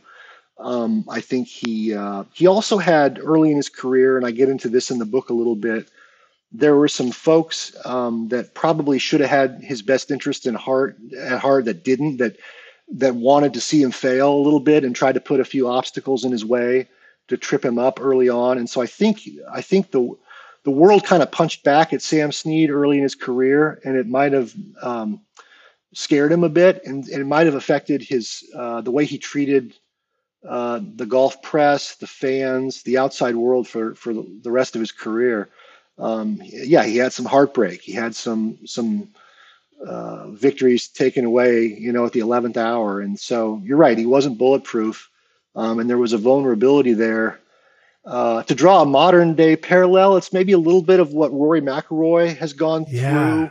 [0.58, 4.48] Um, I think he, uh, he also had early in his career, and I get
[4.48, 5.92] into this in the book a little bit,
[6.52, 10.96] there were some folks um, that probably should have had his best interest in heart
[11.18, 12.36] at heart that didn't that
[12.90, 15.68] that wanted to see him fail a little bit and tried to put a few
[15.68, 16.88] obstacles in his way
[17.28, 18.56] to trip him up early on.
[18.56, 20.16] And so I think I think the
[20.64, 24.06] the world kind of punched back at Sam Snead early in his career, and it
[24.06, 25.20] might have um,
[25.94, 29.18] scared him a bit, and, and, it might have affected his uh, the way he
[29.18, 29.74] treated
[30.46, 34.92] uh, the golf press, the fans, the outside world for for the rest of his
[34.92, 35.50] career
[35.98, 37.82] um, yeah, he had some heartbreak.
[37.82, 39.08] He had some some
[39.86, 43.00] uh, victories taken away, you know, at the eleventh hour.
[43.00, 45.08] And so you're right, he wasn't bulletproof,
[45.54, 47.40] um, and there was a vulnerability there.
[48.04, 51.60] Uh, to draw a modern day parallel, it's maybe a little bit of what Rory
[51.60, 53.10] McIlroy has gone yeah.
[53.10, 53.50] through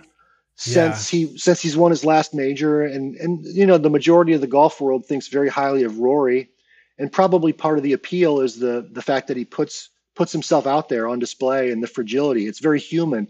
[0.56, 1.20] since yeah.
[1.20, 4.48] he since he's won his last major, and and you know the majority of the
[4.48, 6.50] golf world thinks very highly of Rory,
[6.98, 10.68] and probably part of the appeal is the the fact that he puts puts himself
[10.68, 12.48] out there on display and the fragility.
[12.48, 13.28] It's very human.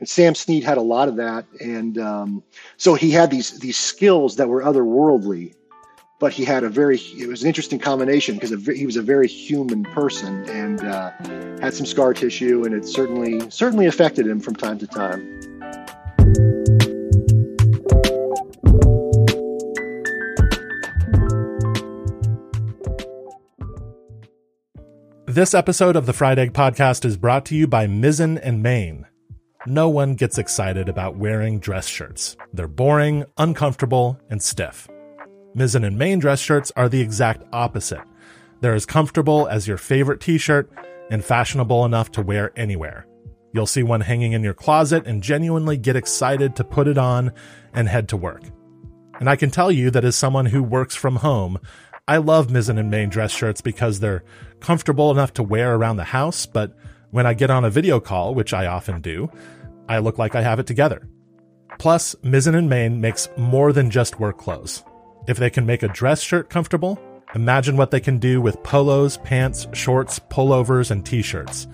[0.00, 2.42] And Sam Snead had a lot of that, and um,
[2.78, 5.54] so he had these these skills that were otherworldly,
[6.18, 9.28] but he had a very it was an interesting combination because he was a very
[9.28, 11.10] human person and uh,
[11.60, 15.49] had some scar tissue, and it certainly certainly affected him from time to time.
[25.30, 29.06] This episode of the Fried Egg Podcast is brought to you by Mizzen and Main.
[29.64, 32.36] No one gets excited about wearing dress shirts.
[32.52, 34.88] They're boring, uncomfortable, and stiff.
[35.54, 38.00] Mizzen and Main dress shirts are the exact opposite.
[38.60, 40.68] They're as comfortable as your favorite t-shirt
[41.12, 43.06] and fashionable enough to wear anywhere.
[43.52, 47.30] You'll see one hanging in your closet and genuinely get excited to put it on
[47.72, 48.42] and head to work.
[49.20, 51.60] And I can tell you that as someone who works from home,
[52.08, 54.24] I love Mizzen and Main dress shirts because they're
[54.60, 56.76] comfortable enough to wear around the house, but
[57.10, 59.30] when I get on a video call, which I often do,
[59.88, 61.06] I look like I have it together.
[61.78, 64.84] Plus, Mizzen and Main makes more than just work clothes.
[65.26, 67.00] If they can make a dress shirt comfortable,
[67.34, 71.68] imagine what they can do with polos, pants, shorts, pullovers, and t-shirts.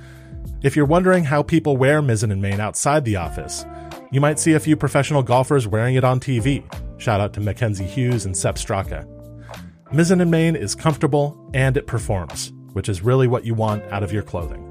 [0.63, 3.65] If you're wondering how people wear Mizzen and Main outside the office,
[4.11, 6.63] you might see a few professional golfers wearing it on TV.
[6.99, 9.16] Shout out to Mackenzie Hughes and Sepp Straka.
[9.93, 14.03] Mizzen and Main is comfortable and it performs, which is really what you want out
[14.03, 14.63] of your clothing.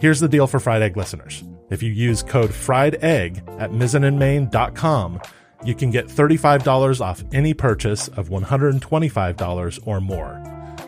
[0.00, 1.44] Here's the deal for Fried Egg listeners.
[1.68, 5.20] If you use code Fried Egg at mizzenandmain.com,
[5.62, 10.42] you can get $35 off any purchase of $125 or more.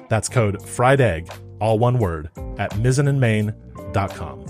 [0.09, 1.30] That's code Fried Egg,
[1.61, 4.46] all one word, at mizzenandmain.com.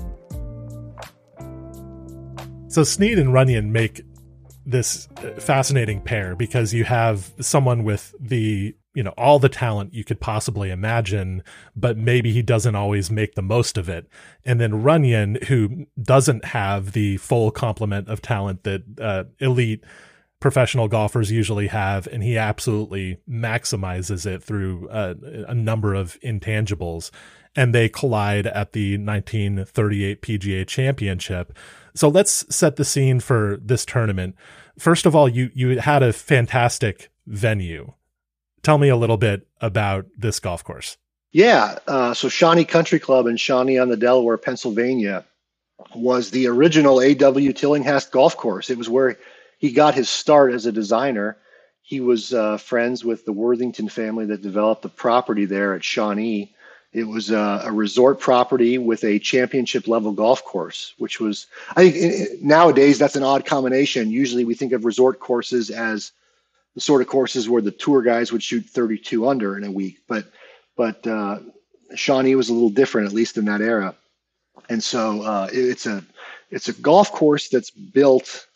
[2.69, 4.03] So Snead and Runyan make
[4.65, 9.95] this uh, fascinating pair because you have someone with the you know all the talent
[9.95, 11.43] you could possibly imagine
[11.75, 14.09] but maybe he doesn't always make the most of it.
[14.45, 19.85] And then runyan who doesn't have the full complement of talent that uh, elite
[20.41, 25.15] professional golfers usually have and he absolutely maximizes it through uh,
[25.49, 27.11] a number of intangibles.
[27.55, 31.57] And they collide at the 1938 PGA championship.
[31.95, 34.35] So let's set the scene for this tournament.
[34.79, 37.93] First of all you you had a fantastic venue
[38.63, 40.97] Tell me a little bit about this golf course.
[41.33, 41.79] Yeah.
[41.87, 45.25] Uh, so Shawnee Country Club in Shawnee on the Delaware, Pennsylvania,
[45.95, 47.53] was the original A.W.
[47.53, 48.71] Tillinghast golf course.
[48.71, 49.19] It was where
[49.59, 51.37] he got his start as a designer.
[51.83, 56.55] He was uh, friends with the Worthington family that developed the property there at Shawnee.
[56.93, 61.91] It was uh, a resort property with a championship level golf course, which was, I
[61.91, 64.11] think nowadays that's an odd combination.
[64.11, 66.13] Usually we think of resort courses as
[66.75, 70.01] the sort of courses where the tour guys would shoot 32 under in a week.
[70.09, 70.27] But
[70.77, 71.41] but uh,
[71.95, 73.95] Shawnee was a little different, at least in that era.
[74.69, 76.05] And so uh, it, it's a
[76.51, 78.47] it's a golf course that's built.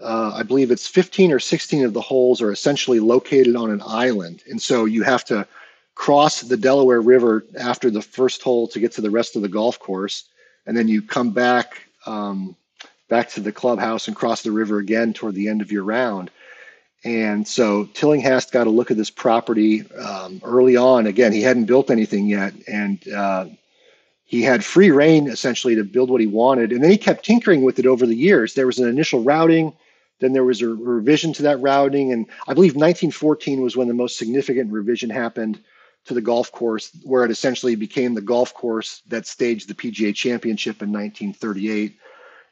[0.00, 3.82] Uh, I believe it's 15 or 16 of the holes are essentially located on an
[3.86, 5.46] island, and so you have to
[5.94, 9.48] cross the Delaware River after the first hole to get to the rest of the
[9.48, 10.24] golf course,
[10.66, 12.56] and then you come back um,
[13.08, 16.30] back to the clubhouse and cross the river again toward the end of your round.
[17.04, 21.06] And so Tillinghast got a look at this property um, early on.
[21.06, 23.46] Again, he hadn't built anything yet, and uh,
[24.24, 26.72] he had free reign essentially to build what he wanted.
[26.72, 28.54] And then he kept tinkering with it over the years.
[28.54, 29.72] There was an initial routing,
[30.20, 32.12] then there was a revision to that routing.
[32.12, 35.60] And I believe 1914 was when the most significant revision happened
[36.04, 40.14] to the golf course, where it essentially became the golf course that staged the PGA
[40.14, 41.96] championship in 1938.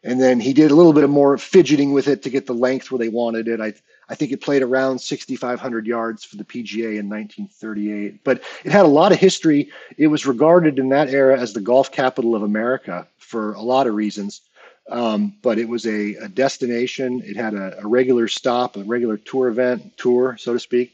[0.03, 2.53] And then he did a little bit of more fidgeting with it to get the
[2.53, 3.61] length where they wanted it.
[3.61, 3.75] I
[4.11, 8.25] I think it played around 6,500 yards for the PGA in 1938.
[8.25, 9.71] But it had a lot of history.
[9.97, 13.87] It was regarded in that era as the golf capital of America for a lot
[13.87, 14.41] of reasons.
[14.91, 17.23] Um, but it was a, a destination.
[17.25, 20.93] It had a, a, regular stop, a regular tour event, tour, so to speak.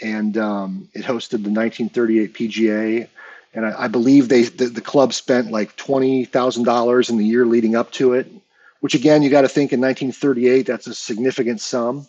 [0.00, 3.08] And um, it hosted the 1938 PGA.
[3.54, 7.74] And I, I believe they the, the club spent like $20,000 in the year leading
[7.74, 8.30] up to it,
[8.78, 12.06] which again, you got to think in 1938, that's a significant sum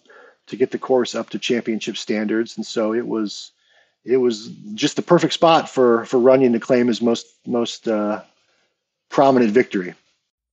[0.47, 2.57] to get the course up to championship standards.
[2.57, 3.51] And so it was
[4.03, 8.21] it was just the perfect spot for for Runyan to claim his most most uh,
[9.09, 9.93] prominent victory.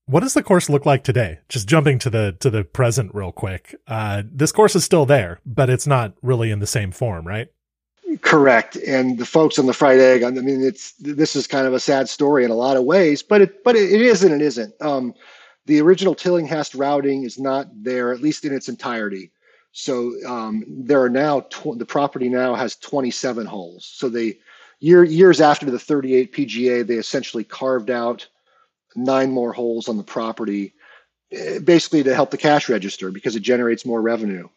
[0.06, 1.38] What does the course look like today?
[1.48, 3.74] Just jumping to the to the present real quick.
[3.86, 7.48] Uh, this course is still there, but it's not really in the same form, right?
[8.20, 8.76] Correct.
[8.76, 11.80] And the folks on the fried egg, I mean, it's this is kind of a
[11.80, 14.42] sad story in a lot of ways, but it but it, it is and it
[14.42, 14.74] isn't.
[14.82, 15.14] Um,
[15.66, 19.32] the original Tillinghast routing is not there, at least in its entirety.
[19.74, 23.84] So um, there are now tw- the property now has 27 holes.
[23.84, 24.38] So they
[24.78, 28.26] year, years after the 38 PGA, they essentially carved out
[28.94, 30.74] nine more holes on the property,
[31.32, 34.48] eh, basically to help the cash register because it generates more revenue.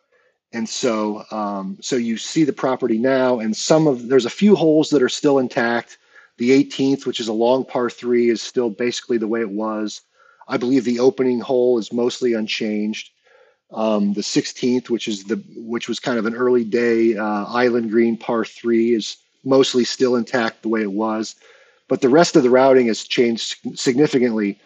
[0.54, 4.56] And so, um, so you see the property now, and some of there's a few
[4.56, 5.98] holes that are still intact.
[6.38, 10.02] The 18th, which is a long par three, is still basically the way it was.
[10.48, 13.10] I believe the opening hole is mostly unchanged.
[13.72, 17.92] Um, the 16th, which is the which was kind of an early day uh, island
[17.92, 21.36] green par three, is mostly still intact the way it was,
[21.90, 24.58] but the rest of the routing has changed significantly.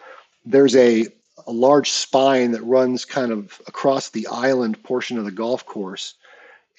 [0.44, 1.08] There's a
[1.46, 6.14] a large spine that runs kind of across the island portion of the golf course.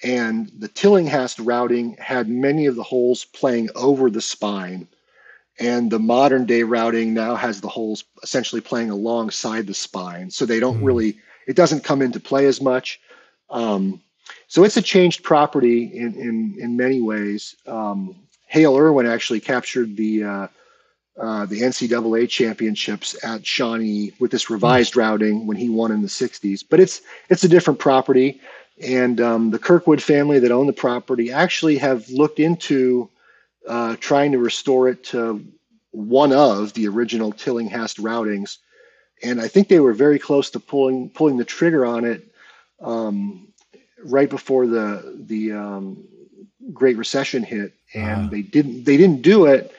[0.02, 4.88] And the Tillinghast routing had many of the holes playing over the spine.
[5.58, 10.30] And the modern day routing now has the holes essentially playing alongside the spine.
[10.30, 10.84] So they don't mm-hmm.
[10.84, 13.00] really it doesn't come into play as much.
[13.50, 14.00] Um,
[14.48, 17.56] so it's a changed property in in, in many ways.
[17.66, 18.16] Um,
[18.46, 20.48] Hale Irwin actually captured the uh,
[21.20, 26.08] uh, the NCAA championships at Shawnee with this revised routing when he won in the
[26.08, 26.64] '60s.
[26.68, 28.40] But it's it's a different property,
[28.82, 33.08] and um, the Kirkwood family that own the property actually have looked into
[33.68, 35.44] uh, trying to restore it to
[35.90, 38.58] one of the original Tillinghast routings
[39.22, 42.28] and I think they were very close to pulling pulling the trigger on it
[42.80, 43.48] um,
[44.04, 46.04] right before the the um,
[46.72, 48.30] Great Recession hit, and uh.
[48.30, 49.72] they didn't they didn't do it,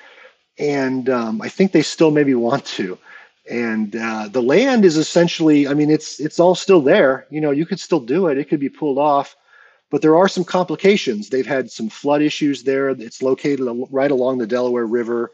[0.57, 2.97] and um, I think they still maybe want to.
[3.49, 7.27] And uh, the land is essentially, I mean, it's it's all still there.
[7.29, 9.35] You know, you could still do it; it could be pulled off,
[9.91, 11.29] but there are some complications.
[11.29, 12.89] They've had some flood issues there.
[12.89, 15.31] It's located right along the Delaware River.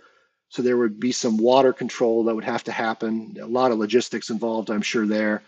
[0.51, 3.37] So there would be some water control that would have to happen.
[3.41, 5.43] A lot of logistics involved, I'm sure there,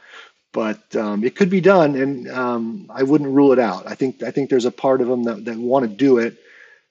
[0.54, 3.86] but um, it could be done, and um, I wouldn't rule it out.
[3.86, 6.38] I think I think there's a part of them that, that want to do it,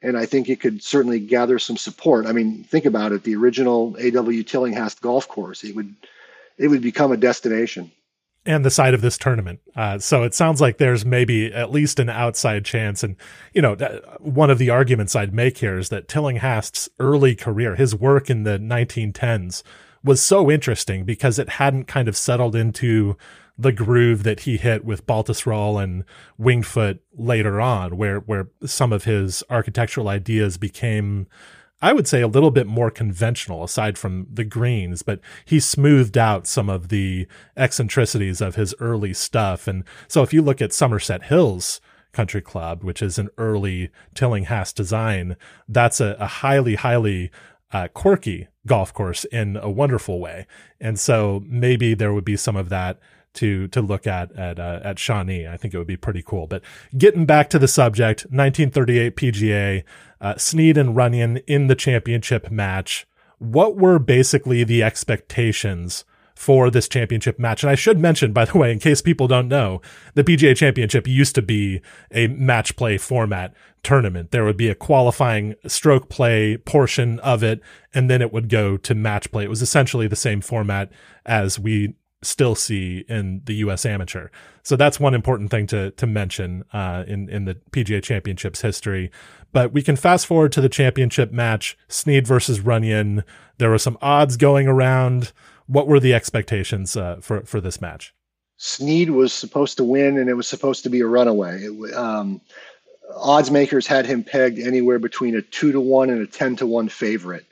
[0.03, 2.27] and I think it could certainly gather some support.
[2.27, 4.43] I mean, think about it: the original A.W.
[4.43, 5.95] Tillinghast golf course, it would
[6.59, 7.91] it would become a destination
[8.45, 9.61] and the side of this tournament.
[9.77, 13.03] Uh, so it sounds like there's maybe at least an outside chance.
[13.03, 13.17] And,
[13.53, 13.77] you know,
[14.19, 18.43] one of the arguments I'd make here is that Tillinghast's early career, his work in
[18.43, 19.63] the 1910s,
[20.03, 23.17] was so interesting because it hadn't kind of settled into
[23.57, 26.05] the groove that he hit with Baltusrol and
[26.37, 31.29] Winged Foot later on, where, where some of his architectural ideas became
[31.83, 36.17] I would say a little bit more conventional aside from the greens, but he smoothed
[36.17, 37.27] out some of the
[37.57, 39.67] eccentricities of his early stuff.
[39.67, 41.81] And so if you look at Somerset Hills
[42.13, 45.37] Country Club, which is an early Tillinghast design,
[45.69, 47.33] that's a, a highly, highly
[47.73, 50.47] uh, quirky golf course in a wonderful way.
[50.81, 53.01] And so maybe there would be some of that
[53.35, 55.47] to to look at at uh, at Shawnee.
[55.47, 56.47] I think it would be pretty cool.
[56.47, 56.63] But
[56.97, 59.85] getting back to the subject, 1938 PGA,
[60.21, 63.07] uh, Snead and Runyan in the championship match.
[63.39, 66.05] What were basically the expectations
[66.37, 67.65] for this championship match?
[67.65, 69.83] And I should mention, by the way, in case people don't know,
[70.15, 71.81] the PGA Championship used to be
[72.13, 73.53] a match play format
[73.83, 74.31] tournament.
[74.31, 77.61] There would be a qualifying stroke play portion of it,
[77.93, 79.43] and then it would go to match play.
[79.43, 80.91] It was essentially the same format
[81.27, 83.85] as we still see in the U.S.
[83.85, 84.29] Amateur.
[84.63, 89.11] So that's one important thing to to mention uh, in in the PGA Championships history.
[89.53, 93.23] But we can fast forward to the championship match, Snead versus Runyan.
[93.59, 95.33] There were some odds going around.
[95.67, 98.15] What were the expectations uh, for for this match?
[98.57, 101.65] Snead was supposed to win, and it was supposed to be a runaway.
[101.65, 102.41] It, um,
[103.17, 106.67] odds makers had him pegged anywhere between a two to one and a ten to
[106.67, 107.45] one favorite.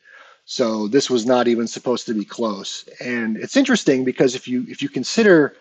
[0.51, 2.85] So this was not even supposed to be close.
[2.99, 5.55] And it's interesting because if you if you consider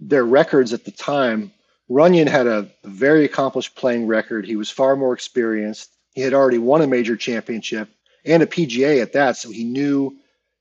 [0.00, 1.52] their records at the time,
[1.88, 4.44] Runyan had a very accomplished playing record.
[4.44, 5.92] He was far more experienced.
[6.14, 7.88] He had already won a major championship
[8.24, 10.16] and a PGA at that, so he knew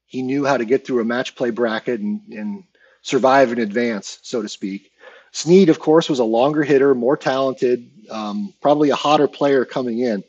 [0.06, 2.64] he knew how to get through a match play bracket and, and
[3.02, 4.92] survive in advance, so to speak.
[5.32, 9.98] Snead, of course, was a longer hitter, more talented, um, probably a hotter player coming
[9.98, 10.24] in.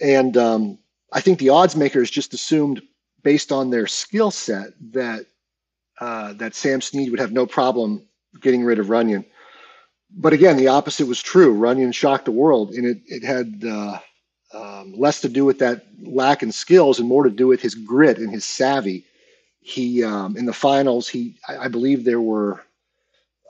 [0.00, 0.78] And um,
[1.12, 2.82] I think the odds makers just assumed,
[3.22, 5.26] based on their skill set, that
[6.00, 8.02] uh, that Sam Snead would have no problem
[8.40, 9.24] getting rid of Runyan.
[10.10, 11.58] But again, the opposite was true.
[11.58, 13.98] Runyan shocked the world, and it it had uh,
[14.52, 17.74] um, less to do with that lack in skills and more to do with his
[17.74, 19.04] grit and his savvy.
[19.60, 22.62] He um, in the finals, he I, I believe there were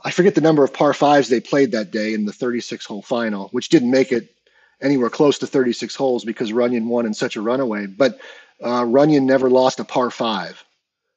[0.04, 3.02] I forget the number of par fives they played that day in the 36 hole
[3.02, 4.34] final, which didn't make it
[4.82, 7.86] anywhere close to 36 holes because Runyan won in such a runaway.
[7.86, 8.20] But
[8.62, 10.62] uh, Runyan never lost a par five.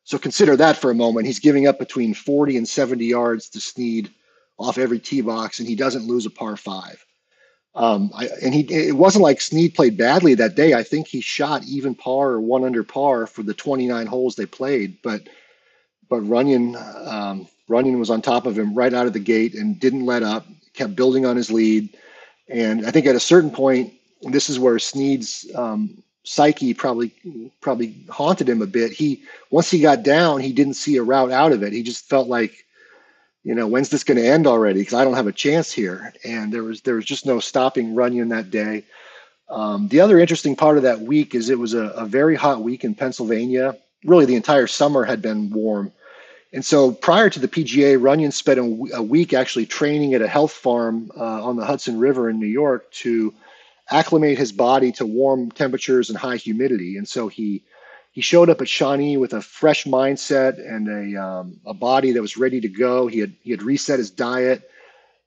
[0.04, 1.28] So consider that for a moment.
[1.28, 4.12] He's giving up between 40 and 70 yards to Snead
[4.60, 7.04] off every tee box, and he doesn't lose a par five.
[7.76, 10.74] Um, I, and he it wasn't like Snead played badly that day.
[10.74, 14.46] I think he shot even par or one under par for the 29 holes they
[14.46, 14.98] played.
[15.02, 15.28] But
[16.10, 16.76] but Runyan
[17.08, 20.22] um, Runyan was on top of him right out of the gate and didn't let
[20.22, 20.46] up.
[20.74, 21.98] Kept building on his lead.
[22.50, 27.14] And I think at a certain point, this is where Snead's um, psyche probably
[27.62, 28.92] probably haunted him a bit.
[28.92, 31.74] He once he got down, he didn't see a route out of it.
[31.74, 32.66] He just felt like,
[33.44, 34.80] you know, when's this going to end already?
[34.80, 36.14] Because I don't have a chance here.
[36.24, 38.86] And there was there was just no stopping Runyan that day.
[39.50, 42.62] Um, the other interesting part of that week is it was a, a very hot
[42.62, 43.78] week in Pennsylvania.
[44.06, 45.92] Really, the entire summer had been warm.
[46.54, 50.52] And so prior to the PGA, Runyan spent a, week actually training at a health
[50.52, 53.34] farm uh, on the Hudson River in New York to
[53.90, 56.98] acclimate his body to warm temperatures and high humidity.
[56.98, 57.64] And so he
[58.12, 62.22] he showed up at Shawnee with a fresh mindset and a um, a body that
[62.22, 63.08] was ready to go.
[63.08, 64.70] He had he had reset his diet,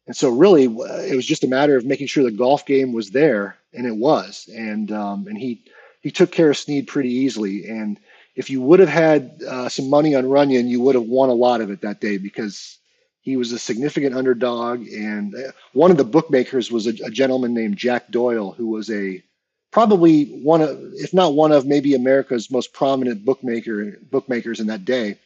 [0.06, 3.10] and so really it was just a matter of making sure the golf game was
[3.10, 4.48] there, and it was.
[4.54, 5.64] And um, and he
[6.00, 7.66] he took care of Snead pretty easily.
[7.66, 7.98] And
[8.36, 11.34] if you would have had uh, some money on Runyan, you would have won a
[11.34, 12.78] lot of it that day because
[13.22, 14.86] he was a significant underdog.
[14.86, 18.90] And uh, one of the bookmakers was a, a gentleman named Jack Doyle, who was
[18.90, 19.24] a
[19.72, 24.84] probably one of, if not one of, maybe America's most prominent bookmaker bookmakers in that
[24.84, 25.18] day.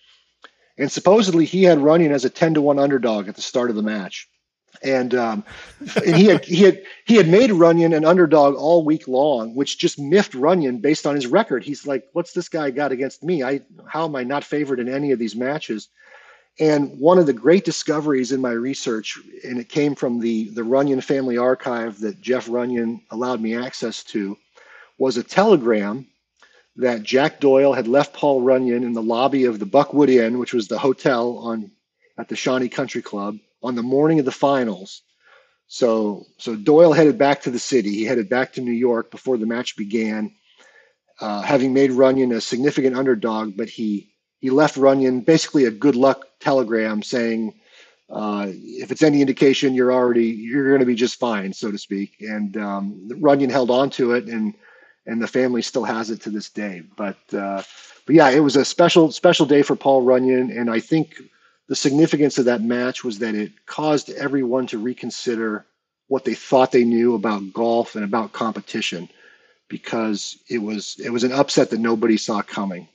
[0.79, 3.77] And supposedly he had Runyan as a ten to one underdog at the start of
[3.77, 4.30] the match
[4.83, 5.45] and um,
[6.05, 9.79] and he had he had he had made Runyan an underdog all week long, which
[9.79, 11.65] just miffed Runyan based on his record.
[11.65, 13.43] He's like, "What's this guy got against me?
[13.43, 15.89] I how am I not favored in any of these matches?"
[16.59, 20.63] And one of the great discoveries in my research, and it came from the the
[20.63, 24.37] Runyan family archive that Jeff Runyan allowed me access to,
[24.99, 26.07] was a telegram
[26.77, 30.55] that Jack Doyle had left Paul Runyan in the lobby of the Buckwood Inn, which
[30.55, 31.71] was the hotel on
[32.17, 35.03] at the Shawnee Country Club on the morning of the finals.
[35.67, 37.91] So, so Doyle headed back to the city.
[37.91, 40.35] He headed back to New York before the match began,
[41.21, 43.57] uh, having made Runyan a significant underdog.
[43.57, 47.55] But he he left Runyan basically a good luck telegram saying,
[48.09, 51.79] uh, if it's any indication, you're already you're going to be just fine, so to
[51.79, 52.17] speak.
[52.21, 54.55] And um, Runyan held on to it, and
[55.07, 56.83] and the family still has it to this day.
[56.97, 57.63] But uh,
[58.07, 61.15] but yeah, it was a special special day for Paul Runyan, and I think
[61.71, 65.65] the significance of that match was that it caused everyone to reconsider
[66.09, 69.09] what they thought they knew about golf and about competition
[69.69, 72.89] because it was it was an upset that nobody saw coming.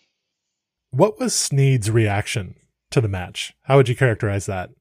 [0.92, 2.56] What was Snead's reaction
[2.92, 3.54] to the match?
[3.64, 4.72] How would you characterize that?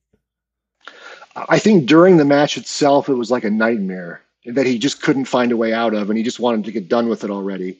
[1.37, 5.27] I think during the match itself, it was like a nightmare that he just couldn't
[5.27, 7.79] find a way out of, and he just wanted to get done with it already.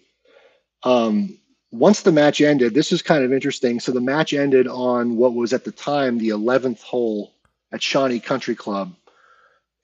[0.85, 1.39] Um,
[1.75, 3.81] once the match ended, this is kind of interesting.
[3.81, 7.33] So the match ended on what was at the time the 11th hole
[7.73, 8.95] at Shawnee Country Club.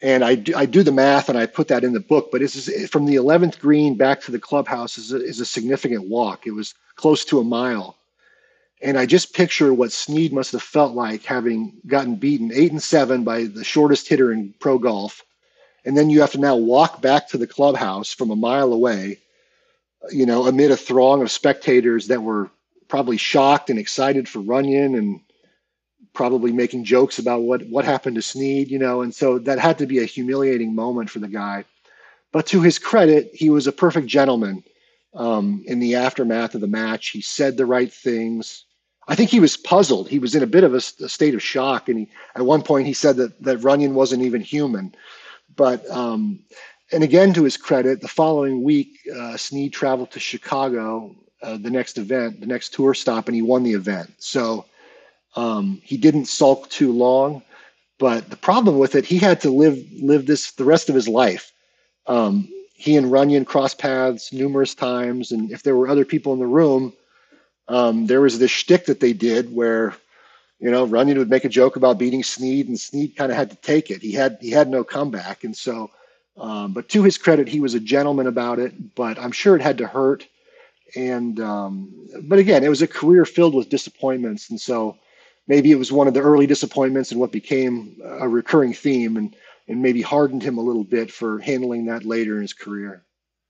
[0.01, 2.43] And I do, I do the math and I put that in the book, but
[2.43, 6.47] it's from the 11th green back to the clubhouse is a, is a significant walk.
[6.47, 7.97] It was close to a mile.
[8.81, 12.83] And I just picture what Snead must have felt like having gotten beaten eight and
[12.83, 15.23] seven by the shortest hitter in pro golf.
[15.85, 19.19] And then you have to now walk back to the clubhouse from a mile away
[20.11, 22.51] you know, amid a throng of spectators that were
[22.89, 25.21] probably shocked and excited for Runyan and
[26.13, 29.79] probably making jokes about what what happened to Snead, you know, and so that had
[29.79, 31.65] to be a humiliating moment for the guy.
[32.33, 34.65] But to his credit, he was a perfect gentleman.
[35.13, 38.65] Um, in the aftermath of the match, he said the right things.
[39.09, 40.09] I think he was puzzled.
[40.09, 42.63] He was in a bit of a, a state of shock, and he, at one
[42.63, 44.95] point he said that that Runyan wasn't even human.
[45.57, 46.41] But um,
[46.93, 51.71] and again, to his credit, the following week, uh, Snead traveled to Chicago, uh, the
[51.71, 54.13] next event, the next tour stop, and he won the event.
[54.19, 54.67] So
[55.37, 57.43] um, he didn't sulk too long,
[57.99, 61.09] but the problem with it, he had to live live this the rest of his
[61.09, 61.53] life.
[62.07, 66.39] Um, he and Runyan crossed paths numerous times, and if there were other people in
[66.39, 66.93] the room,
[67.69, 69.95] um, there was this shtick that they did where,
[70.59, 73.51] you know, Runyan would make a joke about beating Snead, and Snead kind of had
[73.51, 74.03] to take it.
[74.03, 75.91] He had he had no comeback, and so.
[76.41, 78.95] Um, but to his credit, he was a gentleman about it.
[78.95, 80.27] But I'm sure it had to hurt.
[80.97, 84.97] And um, but again, it was a career filled with disappointments, and so
[85.51, 89.35] maybe it was one of the early disappointments and what became a recurring theme and,
[89.69, 93.05] and maybe hardened him a little bit for handling that later in his career.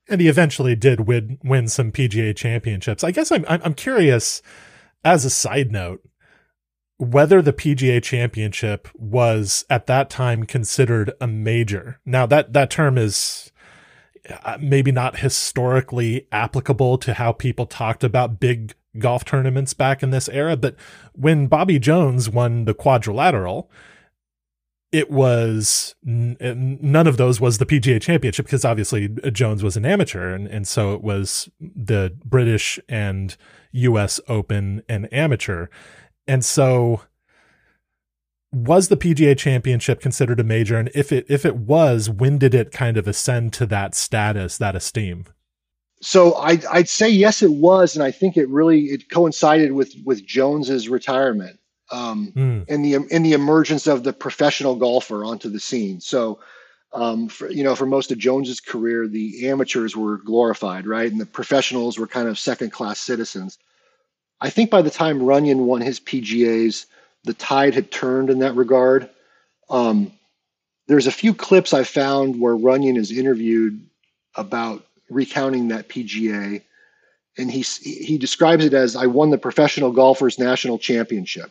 [0.09, 3.05] And he eventually did win, win some PGA championships.
[3.05, 4.43] I guess I'm, I'm curious
[5.05, 6.01] as a side note,
[7.01, 11.99] whether the PGA championship was at that time considered a major.
[12.05, 13.51] Now that, that term is
[14.45, 20.11] uh, maybe not historically applicable to how people talked about big golf tournaments back in
[20.11, 20.59] this era.
[20.59, 20.77] But
[21.15, 23.71] when Bobby Jones won the quadrilateral,
[24.93, 30.35] it was none of those was the PGA championship because obviously Jones was an amateur.
[30.35, 33.37] And, and so it was the British and
[33.73, 35.69] US Open and amateur.
[36.27, 37.03] And so
[38.53, 40.79] was the PGA championship considered a major?
[40.79, 44.59] And if it, if it was, when did it kind of ascend to that status,
[44.59, 45.27] that esteem?
[46.01, 49.95] so I'd, I'd say yes, it was, and I think it really it coincided with
[50.05, 51.59] with Jones's retirement
[51.91, 52.65] um, mm.
[52.69, 56.01] and the in the emergence of the professional golfer onto the scene.
[56.01, 56.41] So,
[56.93, 61.21] um, for, you know, for most of Jones's career, the amateurs were glorified, right, and
[61.21, 63.59] the professionals were kind of second class citizens.
[64.41, 66.87] I think by the time Runyan won his PGA's,
[67.25, 69.09] the tide had turned in that regard.
[69.69, 70.13] Um,
[70.87, 73.81] there's a few clips I found where Runyan is interviewed
[74.35, 76.63] about recounting that PGA,
[77.37, 81.51] and he he describes it as I won the professional golfers national championship.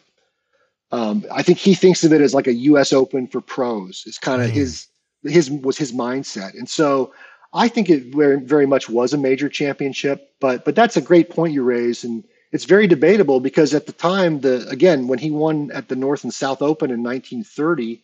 [0.91, 2.91] Um, I think he thinks of it as like a U.S.
[2.91, 4.03] Open for pros.
[4.07, 4.53] It's kind of mm.
[4.53, 4.87] his
[5.23, 7.13] his was his mindset, and so
[7.53, 10.33] I think it very very much was a major championship.
[10.39, 13.91] But but that's a great point you raise, and it's very debatable because at the
[13.91, 18.03] time the again when he won at the North and South Open in 1930.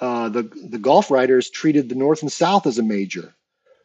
[0.00, 3.34] Uh, the the golf writers treated the North and South as a major,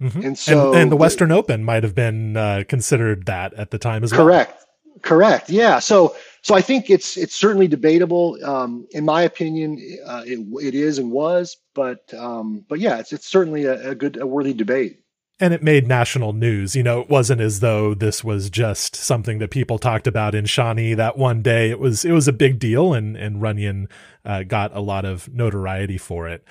[0.03, 0.21] Mm-hmm.
[0.21, 3.71] And so, and, and, the Western the, Open might have been uh, considered that at
[3.71, 4.51] the time as correct.
[4.51, 4.67] well.
[5.01, 5.79] Correct, correct, yeah.
[5.79, 8.37] So, so I think it's it's certainly debatable.
[8.43, 13.13] Um, in my opinion, uh, it it is and was, but um, but yeah, it's
[13.13, 15.02] it's certainly a, a good, a worthy debate
[15.39, 16.75] and it made national news.
[16.75, 20.45] You know, it wasn't as though this was just something that people talked about in
[20.45, 21.69] Shawnee that one day.
[21.69, 23.89] It was it was a big deal, and and Runyan
[24.25, 26.43] uh, got a lot of notoriety for it.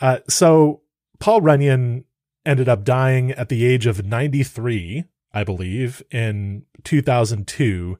[0.00, 0.82] Uh, so
[1.18, 2.04] Paul Runyan
[2.46, 7.98] ended up dying at the age of 93, I believe, in 2002.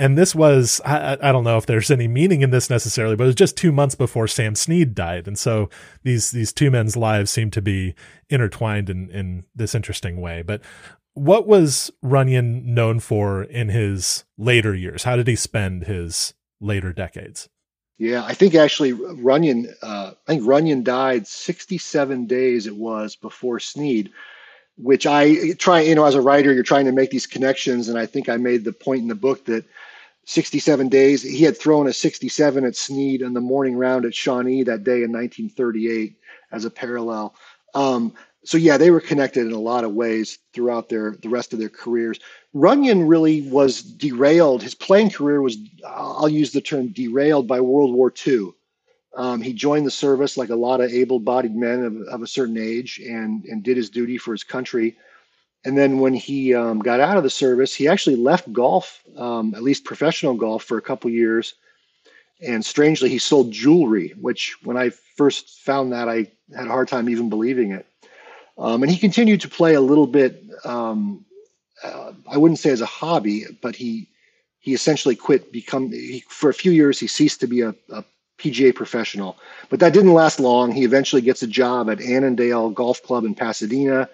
[0.00, 3.24] And this was, I, I, don't know if there's any meaning in this necessarily, but
[3.24, 5.28] it was just two months before Sam Snead died.
[5.28, 5.68] And so
[6.04, 7.94] these, these two men's lives seem to be
[8.30, 10.40] intertwined in, in this interesting way.
[10.40, 10.62] But
[11.12, 15.02] what was Runyan known for in his later years?
[15.02, 16.32] How did he spend his
[16.62, 17.50] later decades?
[17.98, 23.60] Yeah, I think actually Runyan, uh, I think Runyan died 67 days it was before
[23.60, 24.10] Snead,
[24.78, 27.90] which I try, you know, as a writer, you're trying to make these connections.
[27.90, 29.66] And I think I made the point in the book that
[30.30, 34.62] 67 days, he had thrown a 67 at Snead in the morning round at Shawnee
[34.62, 36.16] that day in 1938
[36.52, 37.34] as a parallel.
[37.74, 38.14] Um,
[38.44, 41.58] so yeah, they were connected in a lot of ways throughout their the rest of
[41.58, 42.20] their careers.
[42.54, 44.62] Runyan really was derailed.
[44.62, 48.50] His playing career was, I'll use the term derailed by World War II.
[49.16, 52.56] Um, he joined the service like a lot of able-bodied men of, of, a certain
[52.56, 54.96] age and and did his duty for his country.
[55.64, 59.54] And then when he um, got out of the service, he actually left golf, um,
[59.54, 61.54] at least professional golf, for a couple years.
[62.40, 66.88] And strangely, he sold jewelry, which when I first found that, I had a hard
[66.88, 67.86] time even believing it.
[68.56, 70.42] Um, and he continued to play a little bit.
[70.64, 71.24] Um,
[71.82, 74.08] uh, I wouldn't say as a hobby, but he
[74.58, 75.52] he essentially quit.
[75.52, 78.04] Become he, for a few years, he ceased to be a, a,
[78.38, 79.36] PGA professional.
[79.68, 80.72] But that didn't last long.
[80.72, 84.08] He eventually gets a job at Annandale Golf Club in Pasadena,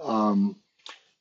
[0.00, 0.54] um,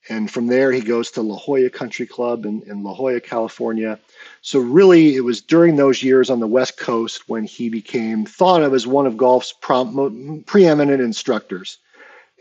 [0.09, 3.99] And from there, he goes to La Jolla Country Club in, in La Jolla, California.
[4.41, 8.63] So, really, it was during those years on the West Coast when he became thought
[8.63, 11.77] of as one of golf's preeminent instructors.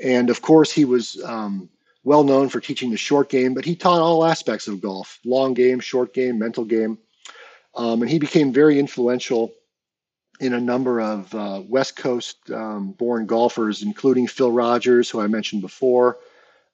[0.02, 1.68] And of course, he was um,
[2.04, 5.54] well known for teaching the short game, but he taught all aspects of golf long
[5.54, 6.98] game, short game, mental game.
[7.74, 9.52] Um, and he became very influential
[10.38, 15.26] in a number of uh, West Coast um, born golfers, including Phil Rodgers, who I
[15.26, 16.18] mentioned before,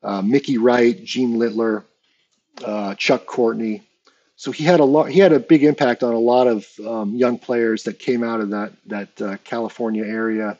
[0.02, 1.84] uh, Mickey Wright, Gene Littler,
[2.64, 3.82] uh, Chuck Courtney.
[4.36, 5.08] So he had a lot.
[5.10, 8.40] He had a big impact on a lot of um, young players that came out
[8.40, 10.58] of that that uh, California area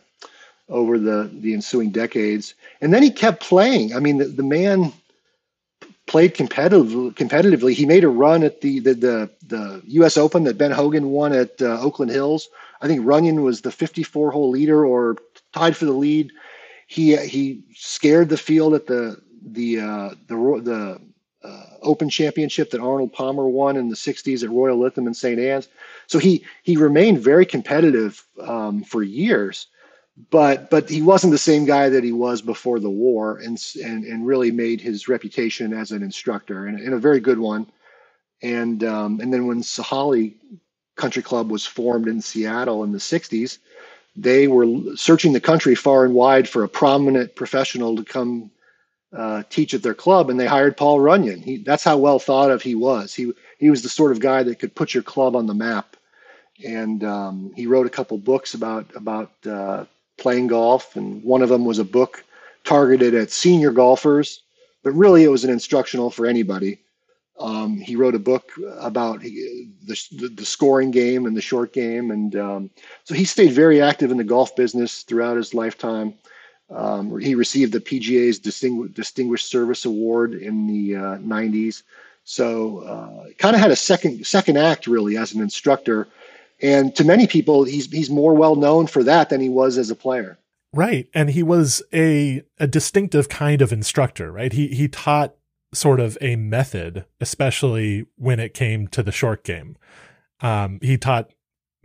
[0.68, 2.55] over the the ensuing decades.
[2.80, 3.95] And then he kept playing.
[3.95, 4.93] I mean, the, the man
[6.07, 7.12] played competitively.
[7.14, 10.16] Competitively, he made a run at the the the, the U.S.
[10.16, 12.49] Open that Ben Hogan won at uh, Oakland Hills.
[12.80, 15.16] I think Runyan was the 54 hole leader or
[15.53, 16.32] tied for the lead.
[16.86, 21.01] He he scared the field at the the uh, the the
[21.49, 25.40] uh, Open Championship that Arnold Palmer won in the '60s at Royal Lytham and St.
[25.40, 25.68] Anne's.
[26.09, 29.68] So he he remained very competitive um, for years,
[30.30, 34.05] but but he wasn't the same guy that he was before the war, and and
[34.05, 37.66] and really made his reputation as an instructor and, and a very good one.
[38.43, 40.34] And um, and then when Sahalee
[40.97, 43.59] Country Club was formed in Seattle in the '60s,
[44.16, 44.66] they were
[44.97, 48.51] searching the country far and wide for a prominent professional to come
[49.17, 51.43] uh, teach at their club, and they hired Paul Runyan.
[51.43, 53.15] He, that's how well thought of he was.
[53.15, 55.97] He he was the sort of guy that could put your club on the map,
[56.67, 59.85] and um, he wrote a couple books about about uh,
[60.19, 62.25] playing golf, and one of them was a book
[62.65, 64.43] targeted at senior golfers,
[64.83, 66.79] but really it was an instructional for anybody.
[67.41, 72.37] Um, he wrote a book about the, the, scoring game and the short game, and
[72.37, 72.71] um,
[73.03, 76.15] so he stayed very active in the golf business throughout his lifetime.
[76.75, 81.83] Um, he received the PGA's Distingu- Distinguished Service Award in the uh, 90s.
[82.25, 86.07] So, uh, kind of had a second second act really as an instructor,
[86.61, 89.91] and to many people, he's he's more well known for that than he was as
[89.91, 90.39] a player.
[90.73, 94.31] Right, and he was a a distinctive kind of instructor.
[94.31, 95.35] Right, he he taught
[95.75, 99.77] sort of a method, especially when it came to the short game.
[100.41, 101.33] Um, he taught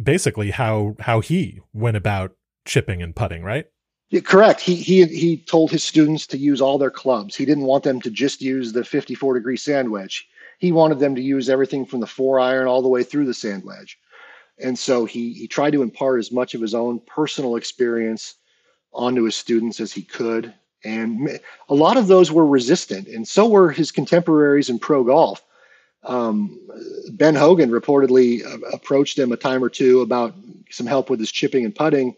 [0.02, 2.36] basically how how he went about
[2.66, 3.44] chipping and putting.
[3.44, 3.66] Right.
[4.10, 4.62] Yeah, correct.
[4.62, 7.36] He he he told his students to use all their clubs.
[7.36, 10.28] He didn't want them to just use the 54 degree sand wedge.
[10.60, 13.34] He wanted them to use everything from the four iron all the way through the
[13.34, 14.00] sand wedge.
[14.60, 18.36] And so he he tried to impart as much of his own personal experience
[18.94, 20.54] onto his students as he could.
[20.86, 25.44] And a lot of those were resistant, and so were his contemporaries in pro golf.
[26.04, 26.60] Um,
[27.12, 30.34] ben Hogan reportedly uh, approached him a time or two about
[30.70, 32.16] some help with his chipping and putting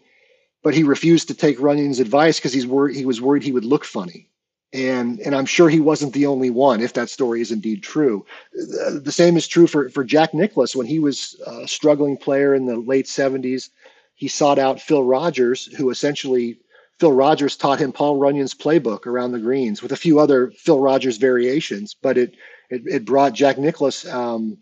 [0.62, 3.64] but he refused to take Runyan's advice because he's worried he was worried he would
[3.64, 4.28] look funny.
[4.72, 8.24] And and I'm sure he wasn't the only one if that story is indeed true.
[8.52, 12.66] The same is true for for Jack Nicklaus when he was a struggling player in
[12.66, 13.70] the late 70s.
[14.14, 16.58] He sought out Phil Rodgers, who essentially
[17.00, 20.78] Phil Rodgers taught him Paul Runyan's playbook around the greens with a few other Phil
[20.78, 22.36] Rodgers variations, but it
[22.68, 24.58] it, it brought Jack Nicklaus um,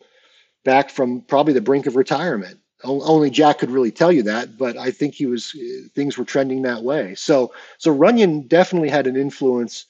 [0.64, 4.76] back from probably the brink of retirement only Jack could really tell you that, but
[4.76, 5.56] I think he was
[5.94, 7.14] things were trending that way.
[7.14, 9.86] So so Runyan definitely had an influence,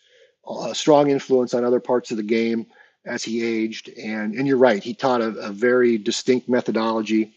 [0.49, 2.66] a strong influence on other parts of the game
[3.05, 3.91] as he aged.
[3.91, 7.34] And and you're right, he taught a, a very distinct methodology.